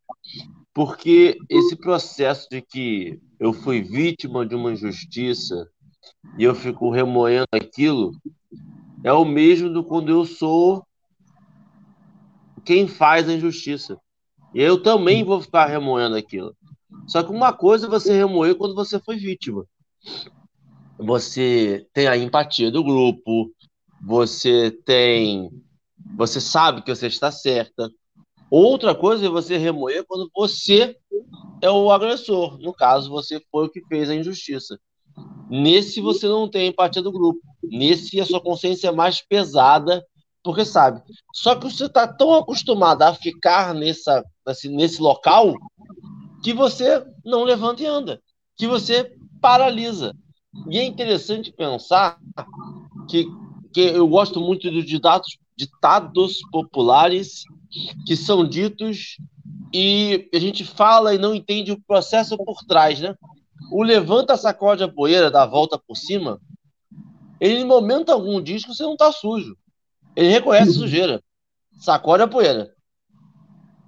[0.74, 5.68] porque esse processo de que eu fui vítima de uma injustiça
[6.38, 8.12] e eu fico remoendo aquilo,
[9.04, 10.86] é o mesmo do quando eu sou
[12.64, 13.98] quem faz a injustiça.
[14.54, 16.56] E eu também vou ficar remoendo aquilo.
[17.06, 19.66] Só que uma coisa é você remoer quando você foi vítima.
[20.98, 23.50] você tem a empatia do grupo,
[24.00, 25.50] você tem.
[26.16, 27.90] Você sabe que você está certa.
[28.54, 30.94] Outra coisa é você remoer quando você
[31.62, 32.58] é o agressor.
[32.58, 34.78] No caso, você foi o que fez a injustiça.
[35.48, 37.40] Nesse você não tem empatia do grupo.
[37.64, 40.04] Nesse a sua consciência é mais pesada,
[40.42, 41.00] porque sabe.
[41.32, 45.54] Só que você está tão acostumado a ficar nessa, nesse, nesse local
[46.44, 48.20] que você não levanta e anda,
[48.58, 49.10] que você
[49.40, 50.14] paralisa.
[50.68, 52.18] E é interessante pensar
[53.08, 53.24] que,
[53.72, 57.44] que eu gosto muito dos ditados, ditados populares
[58.06, 59.16] que são ditos
[59.72, 63.14] e a gente fala e não entende o processo por trás, né?
[63.70, 66.40] O levanta, sacode a poeira, dá a volta por cima.
[67.40, 69.56] Ele, em momento algum, diz que você não está sujo.
[70.14, 71.22] Ele reconhece a sujeira.
[71.78, 72.74] Sacode a poeira.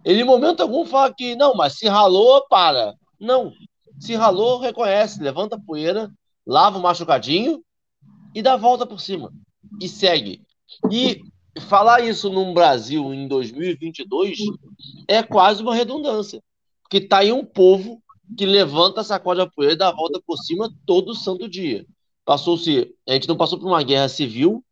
[0.04, 2.94] Ele, em momento algum, fala que não, mas se ralou, para.
[3.20, 3.52] Não.
[3.98, 6.10] Se ralou, reconhece, levanta a poeira,
[6.46, 7.62] lava o machucadinho
[8.34, 9.32] e dá a volta por cima.
[9.80, 10.42] E segue.
[10.90, 11.22] E
[11.60, 14.38] falar isso num Brasil em 2022
[15.08, 16.42] é quase uma redundância.
[16.82, 18.02] Porque tá aí um povo
[18.36, 21.86] que levanta, sacode a poeira e dá a volta por cima todo santo dia.
[22.24, 24.64] Passou-se, a gente não passou por uma guerra civil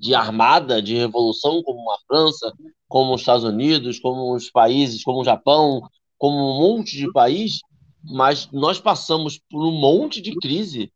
[0.00, 2.52] de armada, de revolução, como a França,
[2.88, 5.82] como os Estados Unidos, como os países, como o Japão,
[6.16, 7.60] como um monte de país,
[8.02, 10.92] mas nós passamos por um monte de crise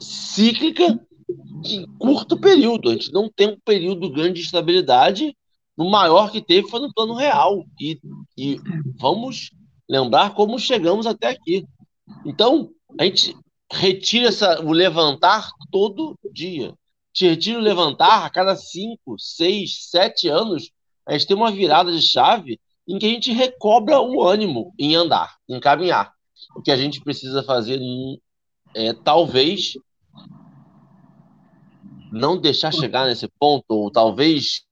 [0.00, 0.98] cíclica
[1.64, 2.88] em curto período.
[2.88, 5.36] A gente não tem um período grande de estabilidade.
[5.76, 7.64] O maior que teve foi no plano real.
[7.80, 8.00] E,
[8.36, 8.60] e
[8.98, 9.50] vamos
[9.88, 11.66] lembrar como chegamos até aqui.
[12.24, 13.36] Então, a gente
[13.70, 16.74] retira essa, o levantar todo dia.
[17.12, 20.70] Te retira o levantar a cada cinco, seis, sete anos.
[21.06, 24.94] A gente tem uma virada de chave em que a gente recobra o ânimo em
[24.94, 26.12] andar, em caminhar.
[26.56, 27.78] O que a gente precisa fazer
[28.74, 29.74] é talvez
[32.12, 34.62] não deixar chegar nesse ponto, ou talvez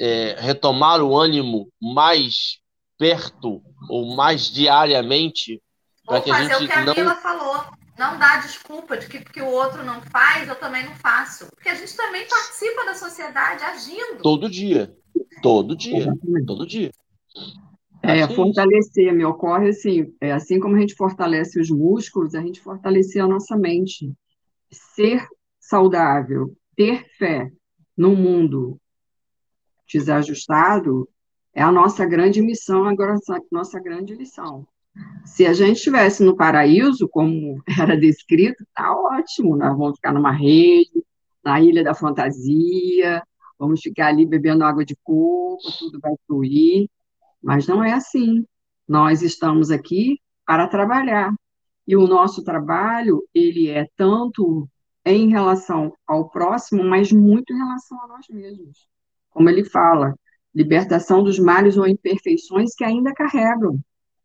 [0.00, 2.58] é, retomar o ânimo mais
[2.98, 5.60] perto ou mais diariamente.
[6.06, 6.94] Ou que fazer a gente o que a não...
[6.94, 7.64] Mila falou.
[7.98, 11.46] Não dá desculpa de que porque o outro não faz, eu também não faço.
[11.54, 14.20] Porque a gente também participa da sociedade agindo.
[14.20, 14.92] Todo dia.
[15.40, 16.12] Todo dia.
[16.44, 16.90] Todo dia.
[18.02, 22.60] É, fortalecer, me ocorre assim, é, assim como a gente fortalece os músculos, a gente
[22.60, 24.12] fortalecer a nossa mente.
[24.70, 25.24] Ser
[25.60, 27.50] saudável, ter fé
[27.96, 28.78] no mundo
[29.86, 31.08] desajustado
[31.54, 34.66] é a nossa grande missão, agora a nossa grande lição.
[35.24, 40.32] Se a gente estivesse no paraíso, como era descrito, tá ótimo, nós vamos ficar numa
[40.32, 41.04] rede,
[41.44, 43.22] na ilha da fantasia,
[43.58, 46.88] vamos ficar ali bebendo água de coco, tudo vai fluir,
[47.42, 48.44] mas não é assim.
[48.86, 51.32] Nós estamos aqui para trabalhar.
[51.86, 54.68] E o nosso trabalho, ele é tanto
[55.04, 58.88] em relação ao próximo, mas muito em relação a nós mesmos.
[59.30, 60.14] Como ele fala,
[60.54, 63.78] libertação dos males ou imperfeições que ainda carregam.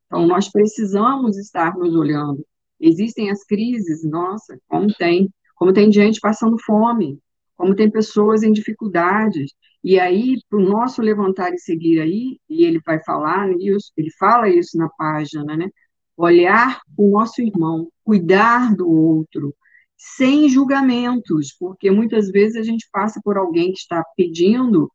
[0.05, 2.45] Então, nós precisamos estar nos olhando.
[2.79, 7.19] Existem as crises, nossa, como tem, como tem gente passando fome,
[7.57, 9.51] como tem pessoas em dificuldades.
[9.83, 14.11] E aí, para o nosso levantar e seguir aí, e ele vai falar isso, ele
[14.17, 15.69] fala isso na página, né?
[16.15, 19.53] Olhar o nosso irmão, cuidar do outro,
[19.99, 24.89] sem julgamentos, porque muitas vezes a gente passa por alguém que está pedindo,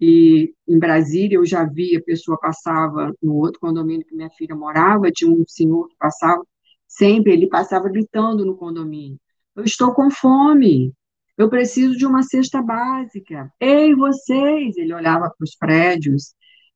[0.00, 4.56] e em Brasília eu já vi a pessoa passava no outro condomínio que minha filha
[4.56, 6.42] morava, tinha um senhor que passava,
[6.88, 9.18] sempre ele passava gritando no condomínio:
[9.54, 10.94] Eu estou com fome,
[11.36, 13.52] eu preciso de uma cesta básica.
[13.60, 14.76] Ei, vocês!
[14.76, 16.34] Ele olhava para os prédios.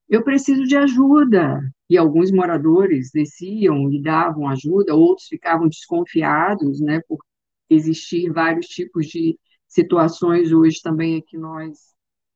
[0.08, 1.60] Eu preciso de ajuda.
[1.88, 7.00] E alguns moradores desciam e davam ajuda, outros ficavam desconfiados, né,
[7.70, 11.94] existir vários tipos de situações hoje também é que nós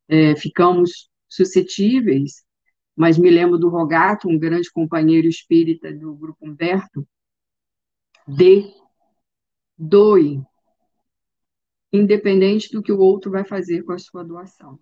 [0.09, 2.45] é, ficamos suscetíveis,
[2.97, 7.07] mas me lembro do Rogato, um grande companheiro espírita do Grupo Humberto,
[8.27, 8.73] de
[9.77, 10.41] doe,
[11.93, 14.79] independente do que o outro vai fazer com a sua doação.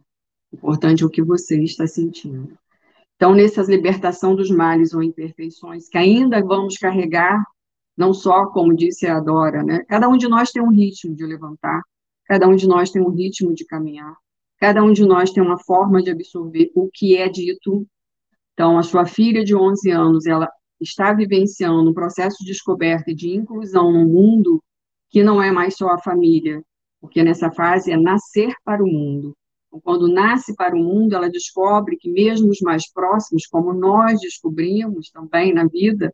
[0.50, 2.56] O importante é o que você está sentindo.
[3.16, 7.42] Então, nessas libertação dos males ou imperfeições que ainda vamos carregar
[7.96, 9.84] não só, como disse a Dora, né?
[9.88, 11.82] Cada um de nós tem um ritmo de levantar,
[12.26, 14.16] cada um de nós tem um ritmo de caminhar,
[14.58, 17.86] cada um de nós tem uma forma de absorver o que é dito.
[18.54, 20.48] Então, a sua filha de 11 anos, ela
[20.80, 24.62] está vivenciando um processo de descoberta e de inclusão no mundo
[25.10, 26.62] que não é mais só a família,
[27.00, 29.36] porque nessa fase é nascer para o mundo.
[29.66, 34.20] Então, quando nasce para o mundo, ela descobre que mesmo os mais próximos, como nós
[34.20, 36.12] descobrimos também na vida,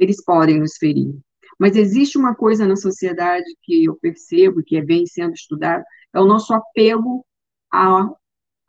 [0.00, 1.14] eles podem nos ferir.
[1.58, 5.84] Mas existe uma coisa na sociedade que eu percebo, que é bem sendo estudado,
[6.14, 7.24] é o nosso apego
[7.70, 8.04] a,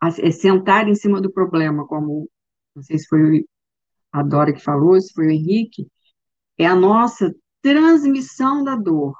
[0.00, 2.28] a, é sentar em cima do problema, como,
[2.76, 3.46] não sei se foi
[4.12, 5.88] a Dora que falou, se foi o Henrique,
[6.58, 9.16] é a nossa transmissão da dor.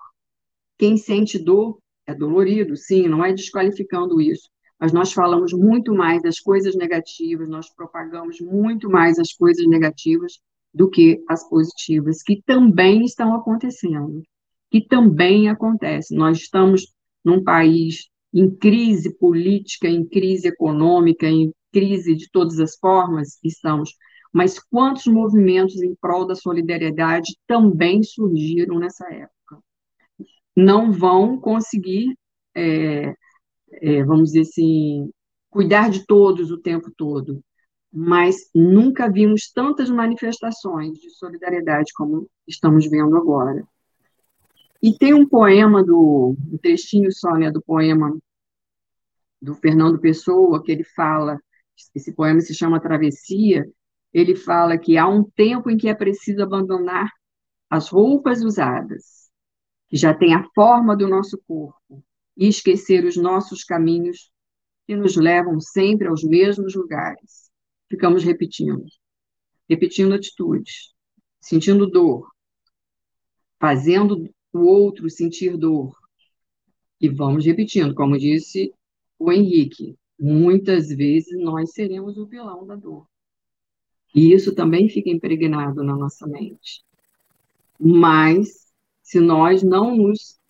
[0.76, 6.20] Quem sente dor é dolorido, sim, não é desqualificando isso, mas nós falamos muito mais
[6.22, 10.40] das coisas negativas, nós propagamos muito mais as coisas negativas
[10.74, 14.22] do que as positivas, que também estão acontecendo,
[14.70, 16.16] que também acontecem.
[16.16, 16.92] Nós estamos
[17.24, 23.94] num país em crise política, em crise econômica, em crise de todas as formas, estamos.
[24.32, 29.62] Mas quantos movimentos em prol da solidariedade também surgiram nessa época?
[30.56, 32.16] Não vão conseguir,
[32.54, 33.14] é,
[33.72, 35.10] é, vamos dizer assim,
[35.50, 37.42] cuidar de todos o tempo todo,
[37.92, 43.66] mas nunca vimos tantas manifestações de solidariedade como estamos vendo agora.
[44.82, 48.16] E tem um poema do, um trechinho só, né, do poema
[49.40, 51.38] do Fernando Pessoa, que ele fala,
[51.94, 53.68] esse poema se chama Travessia,
[54.12, 57.10] ele fala que há um tempo em que é preciso abandonar
[57.68, 59.30] as roupas usadas,
[59.88, 62.02] que já têm a forma do nosso corpo,
[62.36, 64.30] e esquecer os nossos caminhos
[64.86, 67.51] que nos levam sempre aos mesmos lugares
[67.92, 68.86] ficamos repetindo.
[69.68, 70.94] Repetindo atitudes,
[71.38, 72.26] sentindo dor,
[73.60, 75.94] fazendo o outro sentir dor.
[76.98, 78.72] E vamos repetindo, como disse
[79.18, 83.06] o Henrique, muitas vezes nós seremos o vilão da dor.
[84.14, 86.82] E isso também fica impregnado na nossa mente.
[87.78, 88.72] Mas,
[89.02, 90.40] se nós não nos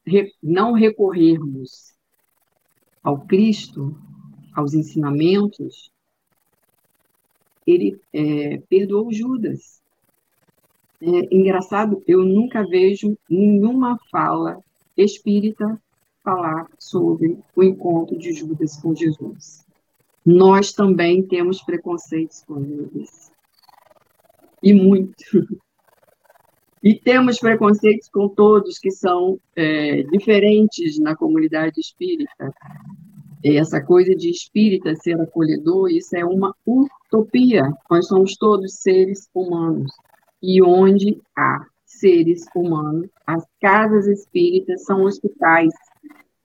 [0.43, 1.95] não recorrermos
[3.03, 3.97] ao Cristo,
[4.53, 5.93] aos ensinamentos,
[7.66, 9.80] ele é, perdoou Judas.
[11.00, 14.58] É engraçado, eu nunca vejo nenhuma fala
[14.96, 15.80] espírita
[16.22, 19.66] falar sobre o encontro de Judas com Jesus.
[20.24, 23.32] Nós também temos preconceitos com Judas.
[24.62, 25.24] E muito.
[26.84, 32.52] E temos preconceitos com todos que são é, diferentes na comunidade espírita.
[33.45, 37.72] Essa coisa de espírita ser acolhedor, isso é uma utopia.
[37.90, 39.90] Nós somos todos seres humanos.
[40.40, 45.74] E onde há seres humanos, as casas espíritas são hospitais.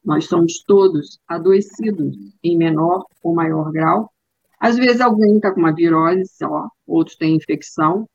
[0.03, 4.11] Nós somos todos adoecidos, em menor ou maior grau.
[4.59, 8.09] Às vezes alguém está com uma virose só, outros têm infecção,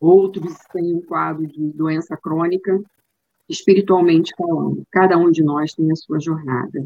[0.00, 2.80] outros têm um quadro de doença crônica,
[3.48, 4.82] espiritualmente falando.
[4.90, 6.84] Cada um de nós tem a sua jornada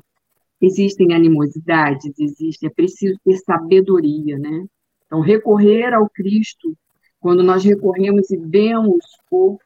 [0.61, 4.67] existem animosidades, existe, é preciso ter sabedoria, né?
[5.07, 6.77] Então, recorrer ao Cristo,
[7.19, 9.59] quando nós recorremos e vemos o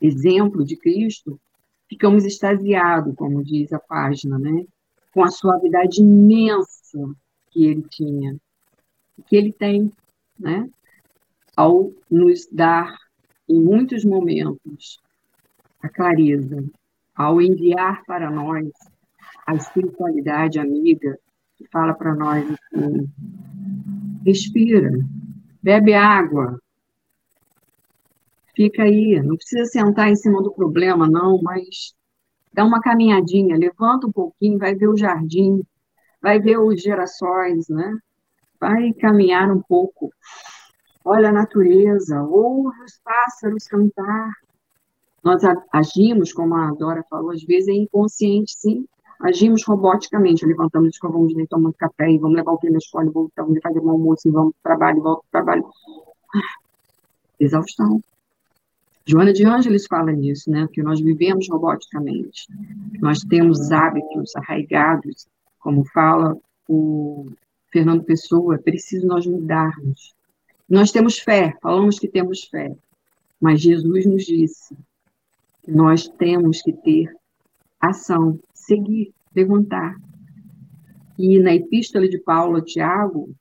[0.00, 1.40] exemplo de Cristo,
[1.88, 4.64] ficamos extasiados, como diz a página, né?
[5.12, 6.98] Com a suavidade imensa
[7.50, 8.36] que ele tinha,
[9.26, 9.90] que ele tem,
[10.38, 10.68] né?
[11.56, 12.92] Ao nos dar,
[13.48, 15.00] em muitos momentos,
[15.80, 16.64] a clareza,
[17.14, 18.68] ao enviar para nós
[19.46, 21.18] a espiritualidade amiga
[21.56, 23.08] que fala para nós assim,
[24.24, 24.90] respira,
[25.62, 26.60] bebe água,
[28.54, 31.94] fica aí, não precisa sentar em cima do problema, não, mas
[32.52, 35.62] dá uma caminhadinha, levanta um pouquinho, vai ver o jardim,
[36.22, 37.98] vai ver os girassóis, né?
[38.58, 40.10] Vai caminhar um pouco,
[41.04, 44.32] olha a natureza, ouve os pássaros cantar.
[45.22, 45.42] Nós
[45.72, 48.86] agimos, como a Dora falou, às vezes é inconsciente, sim,
[49.24, 53.58] agimos roboticamente, levantamos, escovamos dente, tomamos café, e vamos levar o filho na escola, voltamos,
[53.62, 55.70] fazer um almoço, e vamos para o trabalho, volta para o trabalho.
[56.34, 56.54] Ah,
[57.40, 58.02] exaustão.
[59.06, 60.68] Joana de Ângeles fala nisso, né?
[60.72, 62.46] Que nós vivemos roboticamente.
[63.00, 65.26] Nós temos hábitos arraigados,
[65.58, 66.36] como fala
[66.68, 67.26] o
[67.72, 70.14] Fernando Pessoa, é preciso nós mudarmos.
[70.68, 72.74] Nós temos fé, falamos que temos fé,
[73.40, 74.74] mas Jesus nos disse
[75.62, 77.14] que nós temos que ter
[77.80, 79.96] ação, seguir, perguntar.
[81.18, 83.34] E na epístola de Paulo a Tiago,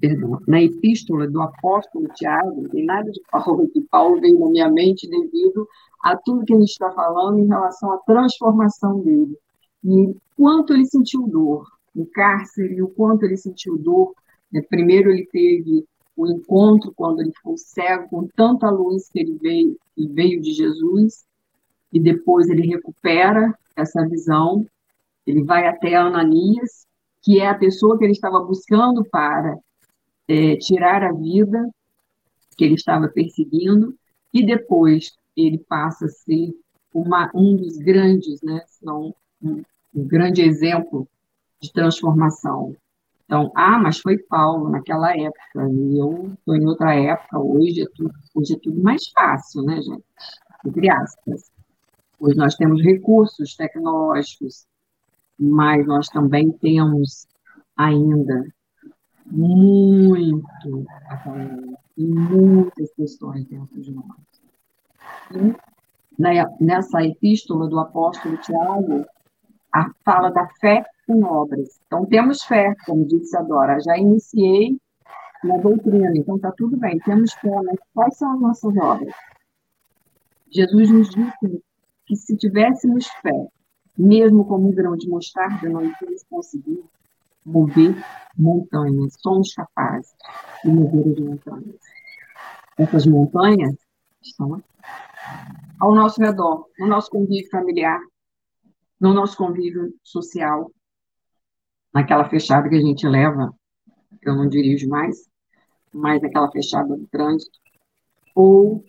[0.00, 4.48] perdão, na epístola do apóstolo Tiago, não tem nada de Paulo, que Paulo veio na
[4.48, 5.66] minha mente devido
[6.02, 9.36] a tudo que a gente está falando em relação à transformação dele.
[9.84, 14.12] E quanto ele sentiu dor no cárcere, o quanto ele sentiu dor.
[14.52, 14.60] Né?
[14.62, 15.84] Primeiro ele teve
[16.16, 20.52] o encontro quando ele ficou cego, com tanta luz que ele veio, e veio de
[20.52, 21.24] Jesus,
[21.94, 24.66] e depois ele recupera essa visão,
[25.24, 26.86] ele vai até Ananias,
[27.22, 29.56] que é a pessoa que ele estava buscando para
[30.26, 31.70] é, tirar a vida,
[32.56, 33.94] que ele estava perseguindo,
[34.32, 36.52] e depois ele passa a ser
[36.92, 39.12] uma, um dos grandes, né, um,
[39.94, 41.08] um grande exemplo
[41.60, 42.76] de transformação.
[43.24, 47.86] Então, ah, mas foi Paulo naquela época, e eu estou em outra época, hoje é,
[47.94, 50.04] tudo, hoje é tudo mais fácil, né, gente?
[50.66, 51.53] Entre aspas.
[52.24, 54.66] Hoje nós temos recursos tecnológicos,
[55.38, 57.28] mas nós também temos
[57.76, 58.46] ainda
[59.26, 64.06] muito aprender, e muitas questões dentro de nós.
[65.32, 69.04] E nessa epístola do apóstolo Tiago,
[69.70, 71.78] a fala da fé com obras.
[71.86, 74.78] Então, temos fé, como disse a Dora, já iniciei
[75.44, 79.14] na doutrina, então está tudo bem, temos fé, mas quais são as nossas obras?
[80.50, 81.62] Jesus nos disse
[82.06, 83.48] que se tivéssemos fé,
[83.96, 86.84] mesmo como um grão de mostarda, nós íamos conseguir
[87.44, 87.94] mover
[88.36, 90.14] montanhas, somos capazes
[90.64, 91.80] de mover as montanhas.
[92.78, 93.76] Essas montanhas
[94.22, 94.62] estão
[95.80, 98.00] ao nosso redor, no nosso convívio familiar,
[99.00, 100.70] no nosso convívio social,
[101.92, 103.54] naquela fechada que a gente leva,
[104.22, 105.28] eu não dirijo mais,
[105.92, 107.58] mas aquela fechada do trânsito,
[108.34, 108.84] ou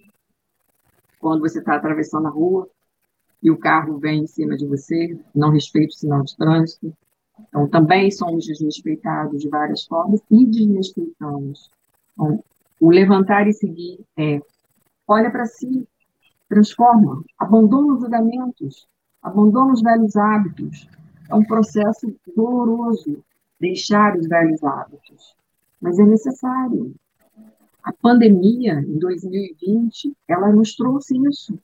[1.20, 2.68] quando você está atravessando a rua
[3.42, 6.94] e o carro vem em cima de você, não respeita o sinal de trânsito.
[7.48, 11.70] Então, também somos desrespeitados de várias formas e desrespeitamos.
[12.14, 12.44] Então,
[12.80, 14.42] o levantar e seguir é
[15.08, 15.88] olha para si,
[16.50, 18.88] transforma, abandona os julgamentos,
[19.22, 20.88] abandona os velhos hábitos,
[21.30, 23.24] é um processo doloroso
[23.60, 25.36] deixar os velhos hábitos,
[25.82, 26.94] mas é necessário.
[27.84, 31.58] A pandemia, em 2020, ela nos trouxe isso.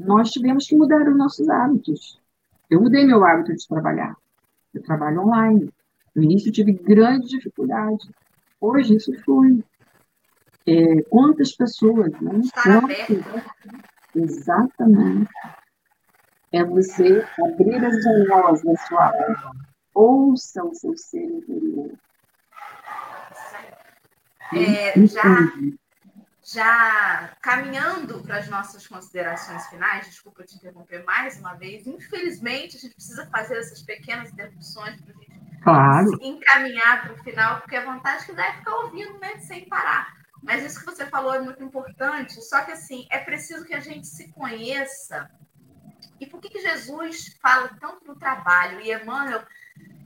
[0.00, 2.18] Nós tivemos que mudar os nossos hábitos.
[2.70, 4.16] Eu mudei meu hábito de trabalhar.
[4.72, 5.70] Eu trabalho online.
[6.14, 8.08] No início tive grande dificuldade.
[8.60, 9.62] Hoje isso flui.
[10.66, 12.40] É, quantas pessoas, né?
[12.62, 13.24] Quantas,
[14.14, 15.30] exatamente
[16.52, 19.52] é você abrir as janelas da sua alma.
[19.94, 21.92] Ouça o seu ser interior.
[24.52, 25.22] É, já,
[26.52, 32.80] já caminhando para as nossas considerações finais, desculpa te interromper mais uma vez, infelizmente a
[32.80, 36.18] gente precisa fazer essas pequenas interrupções para a gente claro.
[36.20, 40.14] encaminhar para o final, porque a vontade que dá é ficar ouvindo né, sem parar.
[40.42, 43.80] Mas isso que você falou é muito importante, só que assim, é preciso que a
[43.80, 45.30] gente se conheça
[46.20, 48.80] e por que, que Jesus fala tanto do trabalho?
[48.80, 49.42] E Emmanuel,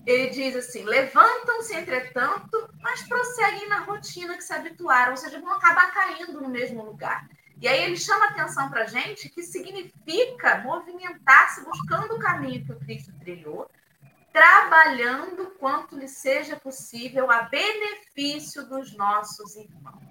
[0.07, 5.52] ele diz assim: levantam-se, entretanto, mas prosseguem na rotina que se habituaram, ou seja, vão
[5.52, 7.28] acabar caindo no mesmo lugar.
[7.61, 12.72] E aí ele chama atenção para a gente que significa movimentar-se buscando o caminho que
[12.72, 13.70] o Cristo trilhou,
[14.32, 20.02] trabalhando quanto lhe seja possível a benefício dos nossos irmãos.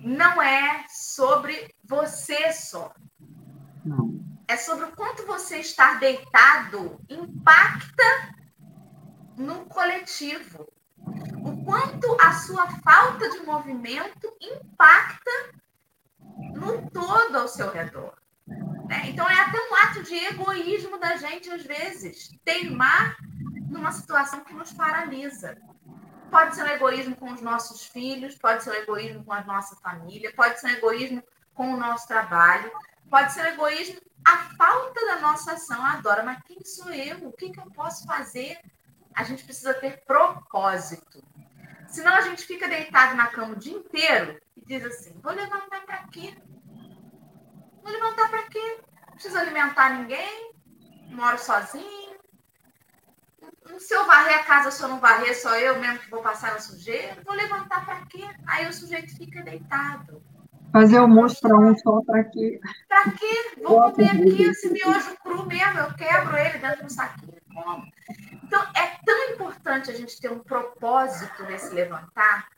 [0.00, 2.94] Não é sobre você só.
[3.84, 4.21] Não
[4.52, 8.04] é sobre o quanto você estar deitado impacta
[9.34, 10.70] no coletivo.
[11.42, 15.30] O quanto a sua falta de movimento impacta
[16.54, 18.14] no todo ao seu redor.
[18.46, 19.04] Né?
[19.06, 23.16] Então, é até um ato de egoísmo da gente, às vezes, teimar
[23.70, 25.56] numa situação que nos paralisa.
[26.30, 29.76] Pode ser um egoísmo com os nossos filhos, pode ser um egoísmo com a nossa
[29.76, 31.22] família, pode ser um egoísmo
[31.54, 32.70] com o nosso trabalho,
[33.12, 35.84] pode ser egoísmo a falta da nossa ação.
[35.84, 37.28] Adora, mas quem sou eu?
[37.28, 38.58] O que, que eu posso fazer?
[39.14, 41.22] A gente precisa ter propósito.
[41.88, 45.84] Senão a gente fica deitado na cama o dia inteiro e diz assim: vou levantar
[45.84, 46.34] para quê?
[47.82, 48.80] Vou levantar para quê?
[49.08, 50.54] Não preciso alimentar ninguém,
[51.10, 52.16] moro sozinho.
[53.78, 56.52] Se eu varrer a casa, se eu não varrer, só eu mesmo que vou passar
[56.52, 57.22] na sujeira.
[57.26, 58.24] Vou levantar para quê?
[58.46, 60.22] Aí o sujeito fica deitado.
[60.72, 62.60] Fazer almoço para um só para quê?
[62.88, 63.56] Para quê?
[63.62, 67.36] Vou comer aqui esse miojo cru mesmo, eu quebro ele dentro do saquinho.
[67.52, 67.84] Como?
[68.42, 72.48] Então, é tão importante a gente ter um propósito nesse levantar,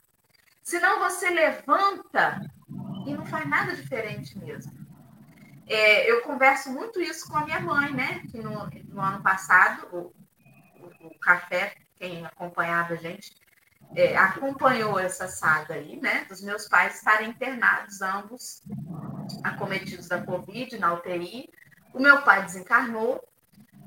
[0.63, 2.41] senão você levanta
[3.07, 4.73] e não faz nada diferente mesmo.
[5.67, 8.23] É, eu converso muito isso com a minha mãe, né?
[8.31, 9.99] Que no, no ano passado, o,
[10.81, 13.33] o, o café, quem acompanhava a gente,
[13.95, 16.25] é, acompanhou essa saga aí, né?
[16.29, 18.63] Dos meus pais estarem internados, ambos
[19.43, 21.49] acometidos da Covid, na UTI.
[21.93, 23.23] O meu pai desencarnou,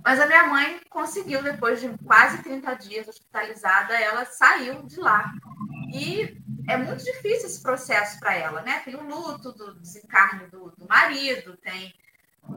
[0.04, 5.32] mas a minha mãe conseguiu, depois de quase 30 dias hospitalizada, ela saiu de lá.
[5.94, 6.38] E
[6.68, 8.82] é muito difícil esse processo para ela, né?
[8.86, 11.94] Tem o luto do desencarne do, do marido, tem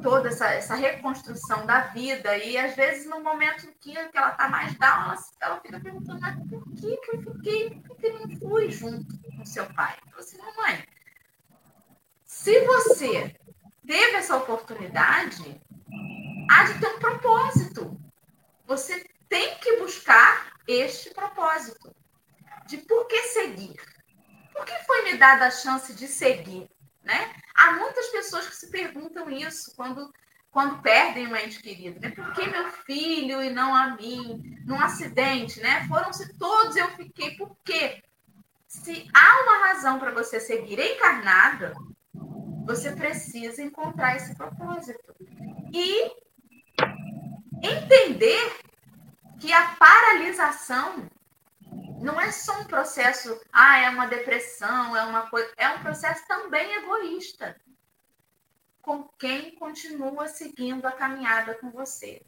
[0.02, 2.36] toda essa, essa reconstrução da vida.
[2.38, 6.20] E às vezes, no momento que, que ela está mais down, ela, ela fica perguntando:
[6.48, 9.96] por que, que eu fiquei, por que não fui junto com seu pai?
[10.06, 10.84] Eu falei assim, mamãe,
[12.24, 13.36] Se você
[13.86, 15.60] teve essa oportunidade,
[16.50, 18.00] há de ter um propósito.
[18.66, 21.94] Você tem que buscar este propósito
[22.66, 23.74] de por que seguir.
[24.52, 26.68] Por que foi me dada a chance de seguir?
[27.02, 27.34] Né?
[27.54, 30.12] Há muitas pessoas que se perguntam isso quando,
[30.50, 32.00] quando perdem um ente querido.
[32.00, 32.10] Né?
[32.10, 34.42] Por que meu filho e não a mim?
[34.66, 35.86] Num acidente, né?
[35.88, 37.36] Foram-se todos eu fiquei.
[37.36, 38.02] Por quê?
[38.66, 41.74] Se há uma razão para você seguir encarnada,
[42.64, 45.14] você precisa encontrar esse propósito.
[45.72, 46.12] E
[47.62, 48.56] entender
[49.40, 51.08] que a paralisação
[52.00, 56.26] não é só um processo, ah, é uma depressão, é uma coisa, é um processo
[56.26, 57.56] também egoísta
[58.80, 62.22] com quem continua seguindo a caminhada com você.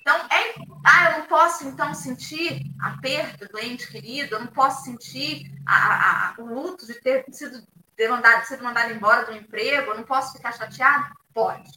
[0.00, 0.54] Então, é,
[0.84, 5.50] ah, eu não posso então sentir a perda do ente querido, eu não posso sentir
[5.64, 7.66] a, a, a, o luto de ter sido,
[7.96, 11.14] ter mandado, sido mandado embora do emprego, eu não posso ficar chateado?
[11.32, 11.72] Pode.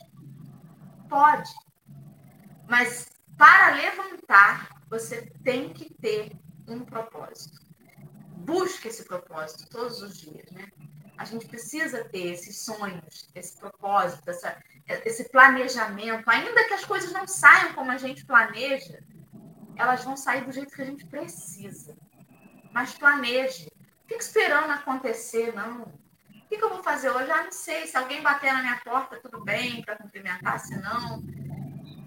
[1.08, 1.50] Pode.
[2.68, 6.36] Mas para levantar, você tem que ter
[6.68, 7.60] um propósito.
[8.38, 10.68] Busque esse propósito todos os dias, né?
[11.18, 14.56] A gente precisa ter esses sonhos, esse propósito, essa,
[14.88, 16.30] esse planejamento.
[16.30, 19.00] Ainda que as coisas não saiam como a gente planeja,
[19.76, 21.98] elas vão sair do jeito que a gente precisa.
[22.72, 23.72] Mas planeje.
[24.06, 25.82] Fique esperando acontecer, não.
[25.82, 27.30] O que, eu vou fazer hoje?
[27.32, 27.88] Ah, não sei.
[27.88, 31.22] Se alguém bater na minha porta, tudo bem para cumprimentar, se não.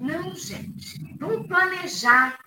[0.01, 1.17] Não, gente.
[1.19, 2.39] Vamos planejar.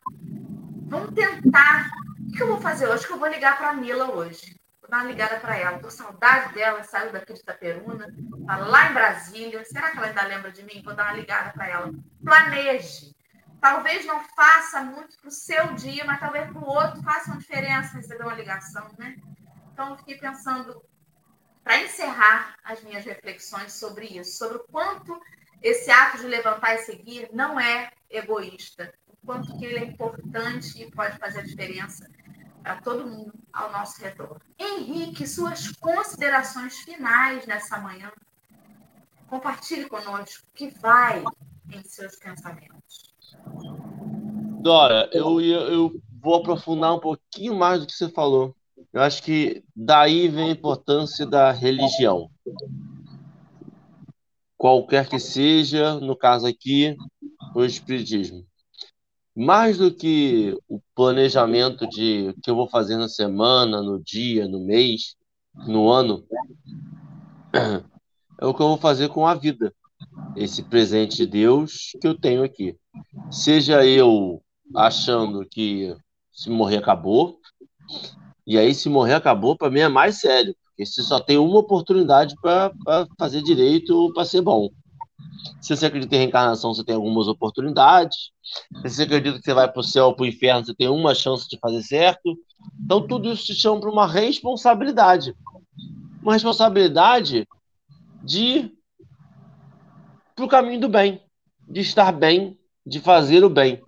[0.88, 1.91] Vamos tentar
[2.34, 3.05] que eu vou fazer hoje?
[3.05, 4.59] Que eu vou ligar para a Mila hoje.
[4.81, 5.79] Vou dar uma ligada para ela.
[5.79, 8.13] Tô saudade dela, saiu daqui de Itaperuna,
[8.45, 9.63] tá lá em Brasília.
[9.63, 10.81] Será que ela ainda lembra de mim?
[10.84, 11.91] Vou dar uma ligada para ela.
[12.23, 13.15] Planeje.
[13.61, 17.39] Talvez não faça muito para o seu dia, mas talvez para o outro faça uma
[17.39, 19.15] diferença receber uma ligação, né?
[19.71, 20.84] Então, eu fiquei pensando,
[21.63, 25.17] para encerrar as minhas reflexões sobre isso, sobre o quanto
[25.61, 30.84] esse ato de levantar e seguir não é egoísta, o quanto que ele é importante
[30.84, 32.05] e pode fazer a diferença
[32.64, 34.39] para todo mundo ao nosso redor.
[34.57, 38.09] Henrique, suas considerações finais nessa manhã.
[39.28, 41.24] Compartilhe conosco o que vai
[41.72, 43.14] em seus pensamentos.
[44.61, 48.55] Dora, eu, eu vou aprofundar um pouquinho mais do que você falou.
[48.93, 52.32] Eu acho que daí vem a importância da religião.
[54.55, 56.95] Qualquer que seja, no caso aqui,
[57.53, 58.45] o Espiritismo
[59.36, 64.59] mais do que o planejamento de que eu vou fazer na semana, no dia, no
[64.59, 65.15] mês,
[65.67, 66.23] no ano,
[68.39, 69.73] é o que eu vou fazer com a vida.
[70.36, 72.75] Esse presente de Deus que eu tenho aqui.
[73.31, 74.41] Seja eu
[74.75, 75.95] achando que
[76.31, 77.39] se morrer acabou,
[78.45, 81.59] e aí se morrer acabou, para mim é mais sério, porque você só tem uma
[81.59, 82.71] oportunidade para
[83.17, 84.69] fazer direito para ser bom.
[85.61, 88.31] Se você acredita em reencarnação, você tem algumas oportunidades.
[88.81, 90.88] Se você acredita que você vai para o céu ou para o inferno, você tem
[90.88, 92.38] uma chance de fazer certo.
[92.84, 95.36] Então, tudo isso te chama para uma responsabilidade.
[96.21, 97.47] Uma responsabilidade
[98.23, 98.71] de
[100.36, 101.21] para o caminho do bem,
[101.67, 103.81] de estar bem, de fazer o bem.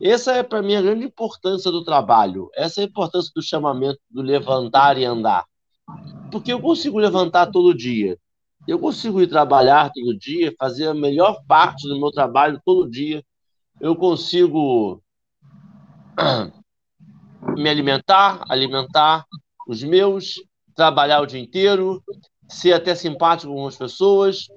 [0.00, 2.50] Essa é, para mim, a grande importância do trabalho.
[2.54, 5.44] Essa é a importância do chamamento, do levantar e andar.
[6.30, 8.18] Porque eu consigo levantar todo dia
[8.68, 13.24] eu consigo ir trabalhar todo dia, fazer a melhor parte do meu trabalho todo dia.
[13.80, 15.02] Eu consigo
[17.56, 19.24] me alimentar, alimentar
[19.66, 20.34] os meus,
[20.74, 22.04] trabalhar o dia inteiro,
[22.46, 24.48] ser até simpático com as pessoas,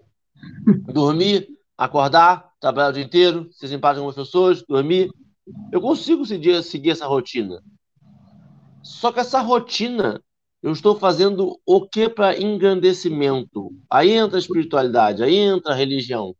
[0.91, 1.47] dormir,
[1.77, 5.09] acordar, trabalhar o dia inteiro, ser simpático com as pessoas, dormir.
[5.71, 7.63] Eu consigo seguir, seguir essa rotina.
[8.83, 10.21] Só que essa rotina
[10.61, 13.71] eu estou fazendo o que para engrandecimento?
[13.89, 16.35] Aí entra a espiritualidade, aí entra a religião.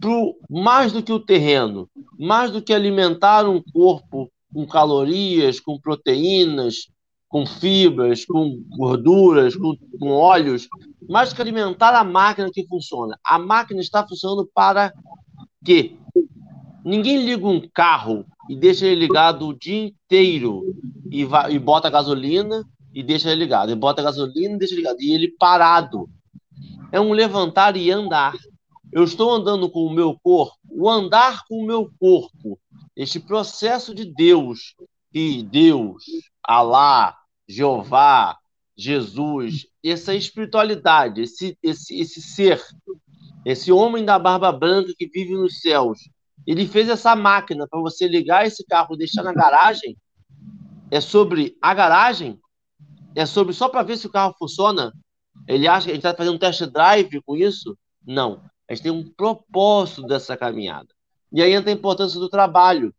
[0.00, 5.78] Pro, mais do que o terreno, mais do que alimentar um corpo com calorias, com
[5.78, 6.88] proteínas,
[7.28, 10.66] com fibras, com gorduras, com, com óleos,
[11.08, 13.18] mais do que alimentar a máquina que funciona.
[13.24, 14.92] A máquina está funcionando para
[15.62, 15.96] quê?
[16.82, 20.74] Ninguém liga um carro e deixa ele ligado o dia inteiro
[21.10, 22.64] e, vai, e bota gasolina
[22.98, 23.68] e deixa ele ligado.
[23.68, 25.00] Ele bota gasolina e deixa ligado.
[25.00, 26.10] E ele parado.
[26.90, 28.34] É um levantar e andar.
[28.90, 32.58] Eu estou andando com o meu corpo, o andar com o meu corpo.
[32.96, 34.74] Este processo de Deus,
[35.12, 36.02] que Deus,
[36.42, 37.16] Alá,
[37.48, 38.36] Jeová,
[38.76, 42.60] Jesus, essa espiritualidade, esse, esse, esse ser,
[43.44, 46.00] esse homem da barba branca que vive nos céus,
[46.44, 49.96] ele fez essa máquina para você ligar esse carro e deixar na garagem.
[50.90, 52.40] É sobre a garagem
[53.18, 54.92] é sobre só para ver se o carro funciona?
[55.46, 57.76] Ele acha que a gente está fazendo um test drive com isso?
[58.06, 58.40] Não.
[58.68, 60.88] A gente tem um propósito dessa caminhada.
[61.32, 62.94] E aí entra a importância do trabalho.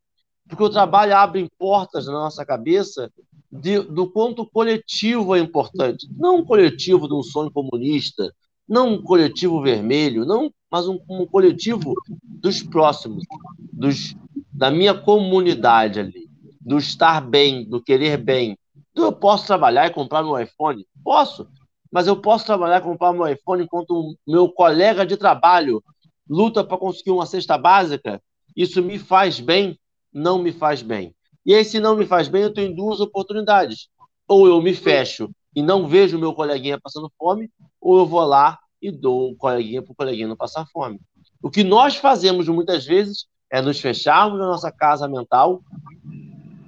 [0.48, 3.10] Porque o trabalho abre portas na nossa cabeça
[3.50, 6.06] de, do quanto o coletivo é importante.
[6.18, 8.34] Não um coletivo de um sonho comunista,
[8.68, 11.94] não um coletivo vermelho, não, mas um, um coletivo
[12.24, 13.24] dos próximos,
[13.72, 14.16] dos,
[14.52, 18.58] da minha comunidade ali, do estar bem, do querer bem.
[19.00, 20.86] Então, eu posso trabalhar e comprar meu iPhone?
[21.02, 21.48] Posso,
[21.90, 25.82] mas eu posso trabalhar e comprar meu iPhone enquanto o meu colega de trabalho
[26.30, 28.22] luta para conseguir uma cesta básica?
[28.54, 29.80] Isso me faz bem?
[30.14, 31.16] não me faz bem.
[31.46, 33.88] E aí, se não me faz bem, eu tenho duas oportunidades.
[34.28, 38.60] Ou eu me fecho e não vejo meu coleguinha passando fome, ou eu vou lá
[38.82, 41.00] e dou o coleguinha para o coleguinha não passar fome.
[41.42, 45.62] O que nós fazemos muitas vezes é nos fecharmos na nossa casa mental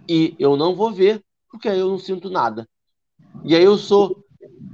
[0.08, 1.22] e eu não vou ver,
[1.52, 2.68] porque aí eu não sinto nada.
[3.44, 4.24] E aí eu sou,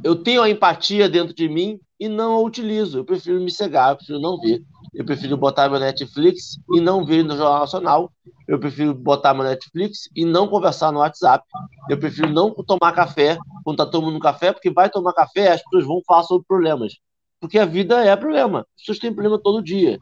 [0.03, 2.99] eu tenho a empatia dentro de mim e não a utilizo.
[2.99, 4.63] Eu prefiro me cegar, eu prefiro não ver.
[4.93, 8.11] Eu prefiro botar meu Netflix e não ver no Jornal Nacional.
[8.47, 11.45] Eu prefiro botar meu Netflix e não conversar no WhatsApp.
[11.89, 15.85] Eu prefiro não tomar café quando está tomando café, porque vai tomar café as pessoas
[15.85, 16.93] vão falar sobre problemas.
[17.39, 18.59] Porque a vida é problema.
[18.75, 19.99] As pessoas têm problema todo dia.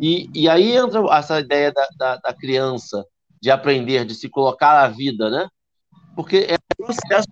[0.00, 3.04] E, e aí entra essa ideia da, da, da criança
[3.40, 5.48] de aprender, de se colocar na vida, né?
[6.16, 7.28] Porque é um processo.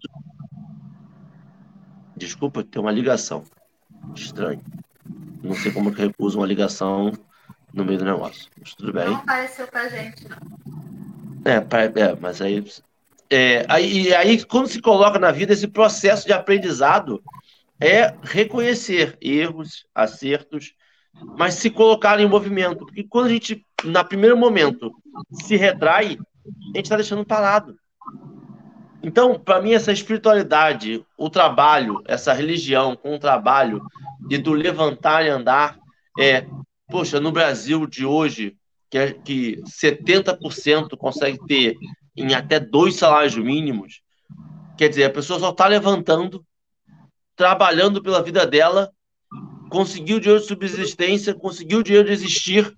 [2.15, 3.43] Desculpa, tem uma ligação.
[4.15, 4.63] Estranho.
[5.43, 7.11] Não sei como que recusa uma ligação
[7.73, 8.51] no meio do negócio.
[8.61, 9.07] Mas tudo bem.
[9.07, 10.37] Não apareceu pra gente, não.
[11.47, 12.65] É, é mas aí,
[13.31, 14.15] é, aí.
[14.15, 17.23] Aí, quando se coloca na vida, esse processo de aprendizado
[17.81, 20.75] é reconhecer erros, acertos,
[21.39, 22.85] mas se colocar em movimento.
[22.85, 24.95] Porque quando a gente, na primeiro momento,
[25.33, 27.79] se retrai, a gente está deixando parado.
[29.05, 33.83] Então, para mim, essa espiritualidade, o trabalho, essa religião com o trabalho
[34.31, 35.79] e do levantar e andar,
[36.19, 36.47] é,
[36.89, 38.57] poxa, no Brasil de hoje,
[38.91, 41.77] que, é, que 70% consegue ter
[42.17, 44.01] em até dois salários mínimos,
[44.79, 46.43] quer dizer, a pessoa só está levantando,
[47.37, 48.91] trabalhando pela vida dela,
[49.69, 52.75] conseguiu dinheiro de subsistência, conseguiu dinheiro de existir,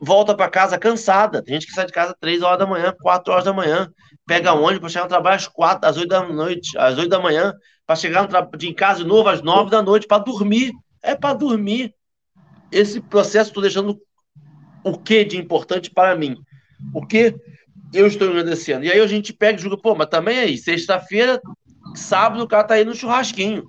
[0.00, 1.42] volta para casa cansada.
[1.42, 3.92] Tem gente que sai de casa três horas da manhã, quatro horas da manhã,
[4.26, 7.20] pega ônibus para chegar no trabalho às quatro, às oito da noite, às oito da
[7.20, 7.52] manhã,
[7.86, 10.72] para chegar no de em casa de novo às nove da noite, para dormir.
[11.02, 11.94] É para dormir.
[12.72, 14.00] Esse processo estou deixando
[14.82, 16.36] o que de importante para mim?
[16.92, 17.34] O que
[17.92, 18.84] eu estou agradecendo?
[18.84, 21.40] E aí a gente pega e julga, pô, mas também aí, sexta-feira,
[21.94, 23.64] sábado, o cara tá aí no churrasquinho.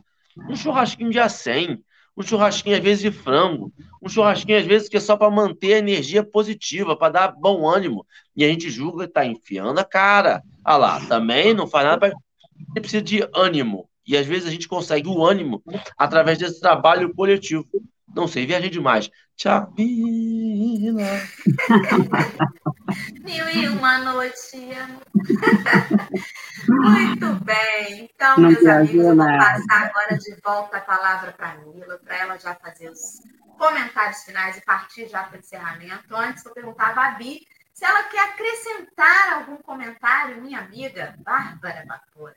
[0.50, 1.80] Um churrasquinho dia 100,
[2.18, 5.74] um churrasquinho às vezes de frango, um churrasquinho às vezes que é só para manter
[5.74, 8.06] a energia positiva, para dar bom ânimo.
[8.36, 10.42] E a gente julga está enfiando a cara.
[10.64, 12.10] Ah lá, também não faz nada para.
[12.10, 13.90] Ele precisa de ânimo.
[14.08, 15.62] E às vezes a gente consegue o ânimo
[15.98, 17.68] através desse trabalho coletivo.
[18.14, 19.10] Não sei, viajei demais.
[19.36, 21.02] Tchau, Bila.
[23.24, 24.56] Mil e uma noite.
[26.68, 28.10] Muito bem.
[28.14, 32.00] Então, Não meus amigos, eu vou passar agora de volta a palavra para a Mila,
[32.00, 33.22] para ela já fazer os
[33.58, 36.16] comentários finais e partir já para o encerramento.
[36.16, 42.36] Antes, vou perguntar a Babi se ela quer acrescentar algum comentário, minha amiga Bárbara Barbosa.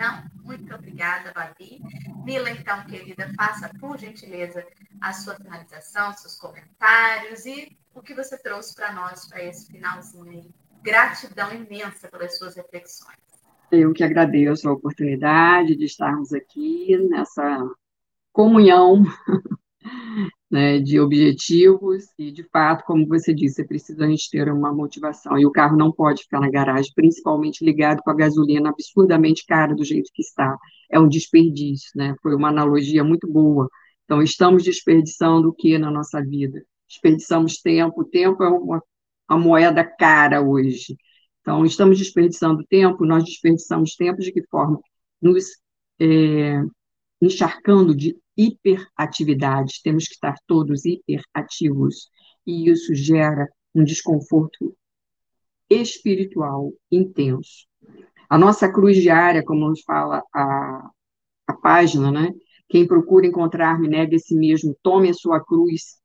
[0.00, 0.24] Não?
[0.42, 1.78] Muito obrigada, Babi.
[2.24, 4.66] Mila, então, querida, faça, por gentileza,
[4.98, 10.30] a sua finalização, seus comentários e o que você trouxe para nós para esse finalzinho
[10.30, 10.50] aí.
[10.82, 13.18] Gratidão imensa pelas suas reflexões.
[13.70, 17.62] Eu que agradeço a oportunidade de estarmos aqui nessa
[18.32, 19.04] comunhão
[20.50, 24.72] né, de objetivos e, de fato, como você disse, é preciso a gente ter uma
[24.72, 29.44] motivação e o carro não pode ficar na garagem, principalmente ligado com a gasolina absurdamente
[29.46, 30.56] cara do jeito que está.
[30.90, 32.14] É um desperdício, né?
[32.22, 33.68] Foi uma analogia muito boa.
[34.04, 36.60] Então, estamos desperdiçando o que na nossa vida?
[36.88, 38.00] Desperdiçamos tempo.
[38.02, 38.82] O tempo é uma,
[39.30, 40.96] uma moeda cara hoje.
[41.40, 44.80] Então, estamos desperdiçando tempo, nós desperdiçamos tempo de que forma?
[45.22, 45.46] Nos
[46.00, 46.60] é,
[47.22, 52.08] encharcando de hiperatividade, temos que estar todos hiperativos,
[52.46, 54.74] e isso gera um desconforto
[55.68, 57.66] espiritual intenso.
[58.28, 60.90] A nossa cruz diária, como nos fala a,
[61.46, 62.32] a página, né?
[62.68, 66.00] Quem procura encontrar-me, negue a si mesmo, tome a sua cruz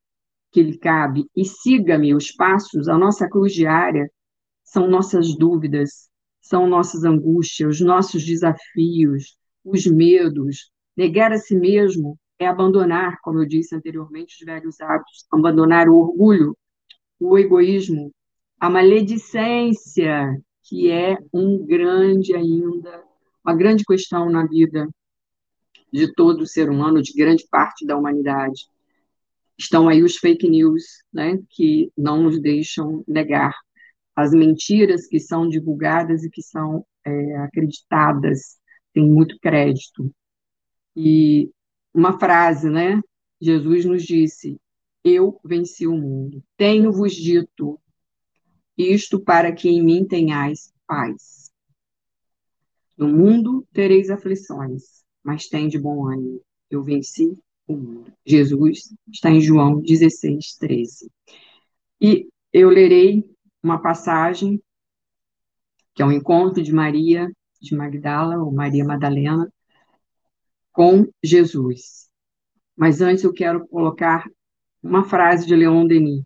[0.52, 2.88] que lhe cabe e siga-me os passos.
[2.88, 4.10] A nossa cruz diária
[4.64, 6.10] são nossas dúvidas,
[6.42, 10.72] são nossas angústias, os nossos desafios, os medos.
[10.98, 15.98] Negar a si mesmo é abandonar, como eu disse anteriormente, os velhos hábitos, abandonar o
[15.98, 16.58] orgulho,
[17.20, 18.14] o egoísmo,
[18.60, 23.04] a maledicência, que é um grande ainda,
[23.44, 24.88] uma grande questão na vida
[25.92, 28.68] de todo ser humano, de grande parte da humanidade.
[29.58, 30.84] Estão aí os fake news,
[31.14, 33.54] né, que não nos deixam negar
[34.16, 38.58] as mentiras que são divulgadas e que são é, acreditadas,
[38.94, 40.10] tem muito crédito.
[40.96, 41.50] E
[41.96, 43.02] uma frase, né?
[43.42, 44.60] Jesus nos disse:
[45.04, 46.44] Eu venci o mundo.
[46.58, 47.80] Tenho-vos dito
[48.78, 51.50] isto para que em mim tenhais paz.
[52.98, 56.42] No mundo tereis aflições, mas tem de bom ânimo.
[56.70, 58.12] Eu venci o mundo.
[58.26, 61.10] Jesus está em João 16, 13.
[62.02, 63.24] E eu lerei
[63.64, 64.62] uma passagem
[65.94, 67.32] que é o um encontro de Maria
[67.62, 69.50] de Magdala, ou Maria Madalena,
[70.76, 72.10] com Jesus.
[72.76, 74.30] Mas antes eu quero colocar
[74.84, 76.24] uma frase de Leon Denis,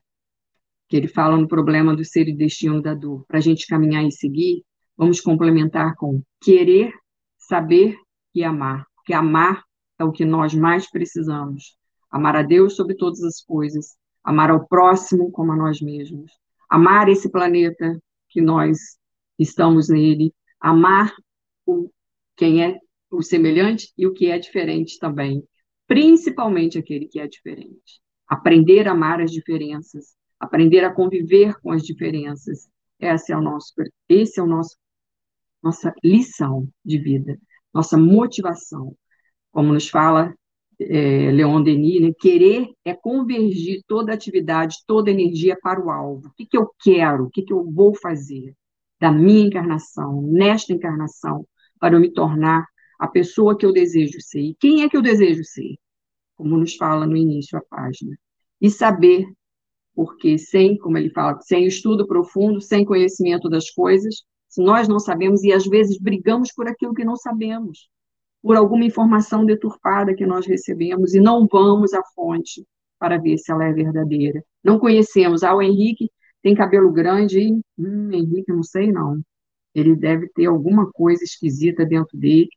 [0.89, 3.23] que ele fala no problema do ser e destino da dor.
[3.27, 4.65] Para a gente caminhar e seguir,
[4.97, 6.91] vamos complementar com querer,
[7.37, 7.95] saber
[8.33, 8.87] e amar.
[8.95, 9.63] Porque amar
[9.99, 11.77] é o que nós mais precisamos.
[12.09, 16.31] Amar a Deus sobre todas as coisas, amar ao próximo como a nós mesmos,
[16.67, 18.79] amar esse planeta que nós
[19.37, 21.13] estamos nele, amar
[21.67, 21.91] o,
[22.35, 22.79] quem é
[23.11, 25.43] o semelhante e o que é diferente também,
[25.87, 28.01] principalmente aquele que é diferente.
[28.27, 32.69] Aprender a amar as diferenças, aprender a conviver com as diferenças.
[32.99, 33.73] Esse é o nosso,
[34.07, 34.77] esse é o nosso,
[35.61, 37.39] nossa lição de vida,
[37.73, 38.95] nossa motivação.
[39.51, 40.33] Como nos fala
[40.79, 42.11] é, Leon Denis, né?
[42.17, 46.27] querer é convergir toda atividade, toda energia para o alvo.
[46.27, 47.25] O que, que eu quero?
[47.25, 48.53] O que, que eu vou fazer
[48.99, 51.45] da minha encarnação, nesta encarnação,
[51.79, 52.65] para eu me tornar
[52.99, 54.41] a pessoa que eu desejo ser?
[54.41, 55.75] E quem é que eu desejo ser?
[56.35, 58.15] Como nos fala no início a página.
[58.61, 59.25] E saber
[59.95, 64.97] porque sem, como ele fala, sem estudo profundo, sem conhecimento das coisas, se nós não
[64.97, 67.89] sabemos e às vezes brigamos por aquilo que não sabemos,
[68.41, 72.65] por alguma informação deturpada que nós recebemos e não vamos à fonte
[72.97, 74.41] para ver se ela é verdadeira.
[74.63, 75.43] Não conhecemos.
[75.43, 76.09] Ah, o Henrique
[76.41, 79.21] tem cabelo grande e, hum, Henrique, não sei não.
[79.75, 82.49] Ele deve ter alguma coisa esquisita dentro dele.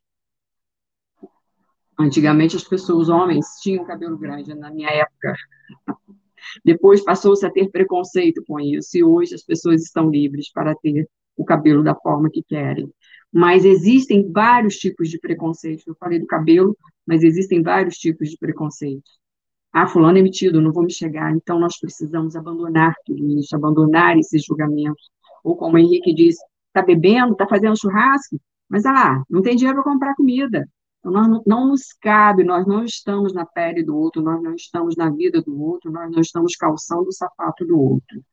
[1.99, 4.53] Antigamente as pessoas, homens, tinham cabelo grande.
[4.53, 5.35] Na minha época,
[6.63, 11.07] depois passou-se a ter preconceito com isso, e hoje as pessoas estão livres para ter
[11.35, 12.91] o cabelo da forma que querem.
[13.31, 15.83] Mas existem vários tipos de preconceito.
[15.87, 19.09] Eu falei do cabelo, mas existem vários tipos de preconceito.
[19.71, 21.35] Ah, fulano é metido, não vou me chegar.
[21.35, 25.09] Então nós precisamos abandonar tudo isso, abandonar esses julgamentos.
[25.43, 26.35] Ou como o Henrique diz,
[26.67, 28.39] está bebendo, está fazendo churrasco,
[28.69, 30.67] mas ah, não tem dinheiro para comprar comida.
[31.03, 34.95] Então, nós, não nos cabe, nós não estamos na pele do outro, nós não estamos
[34.95, 38.23] na vida do outro, nós não estamos calçando o sapato do outro.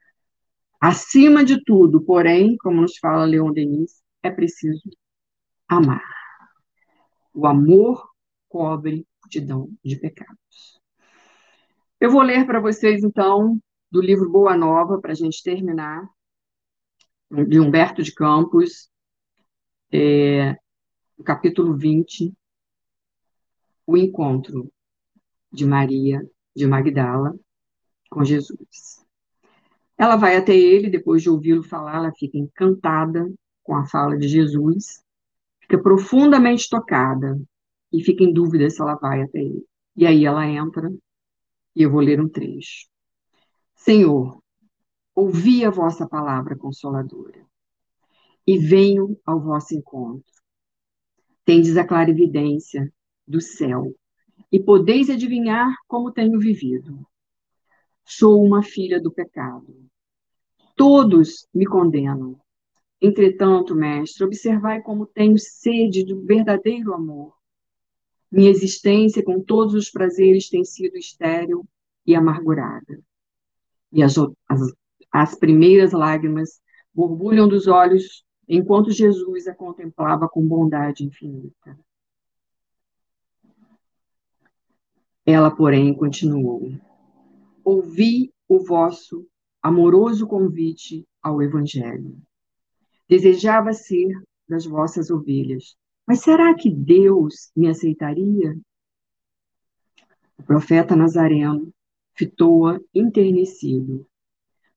[0.81, 4.89] Acima de tudo, porém, como nos fala Leon Denis, é preciso
[5.69, 6.05] amar.
[7.35, 8.09] O amor
[8.49, 10.81] cobre multidão de pecados.
[12.01, 13.59] Eu vou ler para vocês, então,
[13.91, 16.09] do livro Boa Nova, para a gente terminar,
[17.49, 18.89] de Humberto de Campos,
[19.93, 20.57] é,
[21.25, 22.33] capítulo 20,
[23.91, 24.73] o encontro
[25.53, 26.25] de Maria
[26.55, 27.35] de Magdala
[28.09, 29.05] com Jesus.
[29.99, 33.29] Ela vai até ele, depois de ouvi-lo falar, ela fica encantada
[33.65, 35.03] com a fala de Jesus,
[35.61, 37.41] fica profundamente tocada
[37.93, 39.67] e fica em dúvida se ela vai até ele.
[39.97, 40.89] E aí ela entra,
[41.75, 42.87] e eu vou ler um trecho.
[43.75, 44.41] Senhor,
[45.15, 47.45] ouvi a vossa palavra consoladora
[48.47, 50.33] e venho ao vosso encontro.
[51.45, 52.93] Tendes a clarividência
[53.31, 53.95] do céu,
[54.51, 57.07] e podeis adivinhar como tenho vivido.
[58.05, 59.73] Sou uma filha do pecado.
[60.77, 62.41] Todos me condenam.
[63.01, 67.35] Entretanto, mestre, observai como tenho sede do verdadeiro amor.
[68.31, 71.65] Minha existência com todos os prazeres tem sido estéril
[72.05, 73.01] e amargurada.
[73.93, 74.17] E as,
[74.49, 74.61] as,
[75.13, 76.61] as primeiras lágrimas
[76.93, 81.79] borbulham dos olhos enquanto Jesus a contemplava com bondade infinita.
[85.33, 86.73] Ela, porém, continuou:
[87.65, 89.25] Ouvi o vosso
[89.63, 92.21] amoroso convite ao Evangelho.
[93.09, 94.09] Desejava ser
[94.49, 98.59] das vossas ovelhas, mas será que Deus me aceitaria?
[100.37, 101.73] O profeta Nazareno
[102.13, 104.05] fitou-a enternecido,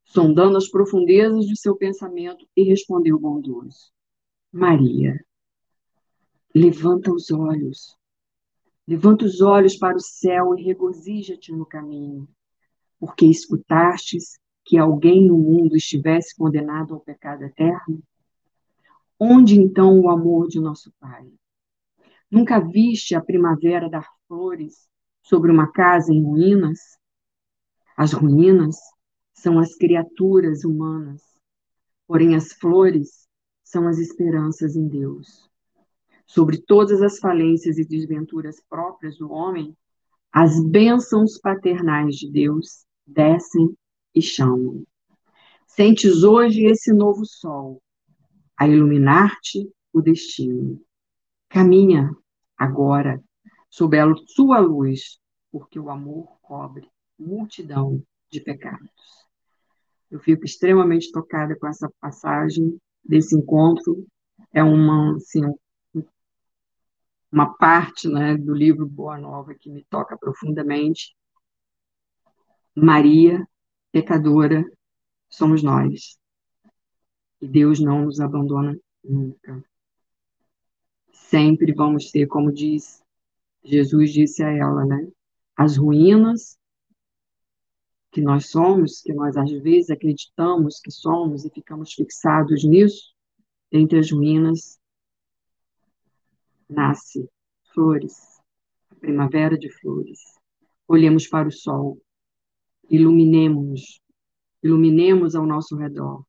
[0.06, 3.92] sondando as profundezas do seu pensamento e respondeu bondoso:
[4.52, 5.20] Maria,
[6.54, 7.98] levanta os olhos
[8.88, 12.28] Levanta os olhos para o céu e regozija-te no caminho,
[13.00, 18.02] porque escutastes que alguém no mundo estivesse condenado ao pecado eterno?
[19.18, 21.32] Onde então o amor de nosso Pai?
[22.30, 24.88] Nunca viste a primavera dar flores
[25.22, 26.80] sobre uma casa em ruínas?
[27.96, 28.76] As ruínas
[29.34, 31.22] são as criaturas humanas,
[32.08, 33.28] porém as flores
[33.64, 35.53] são as esperanças em Deus.
[36.34, 39.78] Sobre todas as falências e desventuras próprias do homem,
[40.32, 43.78] as bênçãos paternais de Deus descem
[44.16, 44.84] e chamam.
[45.68, 47.84] Sentes hoje esse novo sol
[48.58, 50.82] a iluminar-te o destino.
[51.50, 52.10] Caminha
[52.58, 53.24] agora
[53.70, 55.20] sob a sua luz,
[55.52, 58.90] porque o amor cobre multidão de pecados.
[60.10, 62.76] Eu fico extremamente tocada com essa passagem
[63.06, 64.04] desse encontro.
[64.52, 65.44] É uma, assim,
[67.34, 71.16] uma parte né, do livro Boa Nova que me toca profundamente.
[72.76, 73.44] Maria,
[73.92, 74.64] pecadora,
[75.28, 76.20] somos nós.
[77.42, 79.66] E Deus não nos abandona nunca.
[81.12, 83.02] Sempre vamos ter, como diz
[83.64, 85.08] Jesus disse a ela, né?
[85.56, 86.60] As ruínas
[88.12, 93.16] que nós somos, que nós às vezes acreditamos que somos e ficamos fixados nisso,
[93.72, 94.80] entre as ruínas
[96.70, 97.30] nasce
[97.74, 98.40] flores,
[98.90, 100.20] a primavera de flores.
[100.88, 102.02] Olhemos para o sol,
[102.90, 104.02] iluminemos,
[104.62, 106.24] iluminemos ao nosso redor.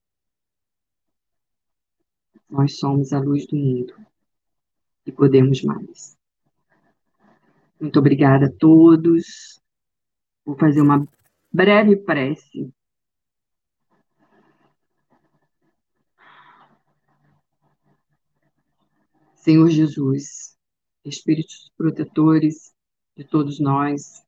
[2.49, 3.95] Nós somos a luz do mundo
[5.07, 6.17] e podemos mais.
[7.81, 9.61] Muito obrigada a todos.
[10.45, 11.07] Vou fazer uma
[11.53, 12.73] breve prece.
[19.45, 20.57] Senhor Jesus,
[21.05, 22.73] espíritos protetores
[23.15, 24.23] de todos nós,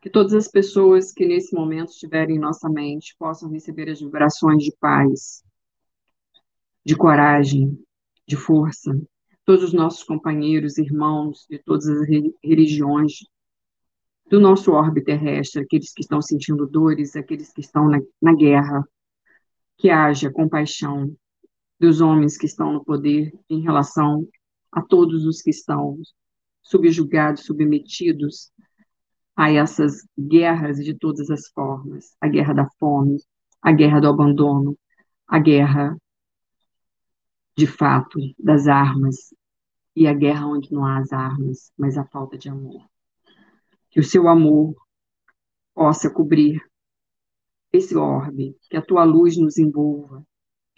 [0.00, 4.62] que todas as pessoas que nesse momento estiverem em nossa mente possam receber as vibrações
[4.62, 5.42] de paz,
[6.86, 7.76] de coragem,
[8.24, 8.96] de força.
[9.44, 12.06] Todos os nossos companheiros, irmãos de todas as
[12.40, 13.14] religiões
[14.30, 18.88] do nosso orbe terrestre, aqueles que estão sentindo dores, aqueles que estão na, na guerra,
[19.76, 21.12] que haja compaixão
[21.78, 24.26] dos homens que estão no poder em relação
[24.72, 25.96] a todos os que estão
[26.62, 28.50] subjugados, submetidos
[29.36, 33.18] a essas guerras de todas as formas a guerra da fome,
[33.62, 34.76] a guerra do abandono,
[35.26, 35.96] a guerra,
[37.56, 39.34] de fato, das armas
[39.94, 42.84] e a guerra onde não há as armas, mas a falta de amor.
[43.90, 44.74] Que o seu amor
[45.74, 46.60] possa cobrir
[47.72, 50.26] esse orbe, que a tua luz nos envolva,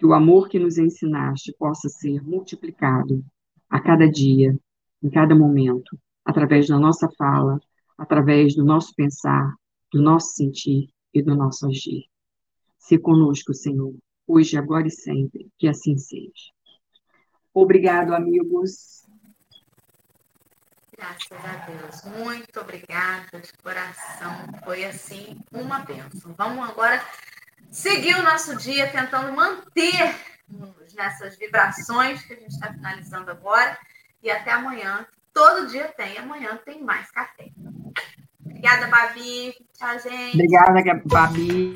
[0.00, 3.22] que o amor que nos ensinaste possa ser multiplicado
[3.68, 4.58] a cada dia,
[5.02, 7.60] em cada momento, através da nossa fala,
[7.98, 9.54] através do nosso pensar,
[9.92, 12.06] do nosso sentir e do nosso agir.
[12.78, 13.94] Se conosco, Senhor,
[14.26, 16.50] hoje, agora e sempre, que assim seja.
[17.52, 19.04] Obrigado, amigos.
[20.96, 22.24] Graças a Deus.
[22.24, 24.32] Muito obrigada de coração.
[24.64, 26.34] Foi assim uma bênção.
[26.38, 27.02] Vamos agora
[27.70, 30.14] seguir o nosso dia tentando manter
[30.94, 33.78] nessas vibrações que a gente está finalizando agora.
[34.22, 35.06] E até amanhã.
[35.32, 36.18] Todo dia tem.
[36.18, 37.50] Amanhã tem mais café.
[38.44, 39.54] Obrigada, Babi.
[39.72, 40.34] Tchau, gente.
[40.34, 41.74] Obrigada, Babi.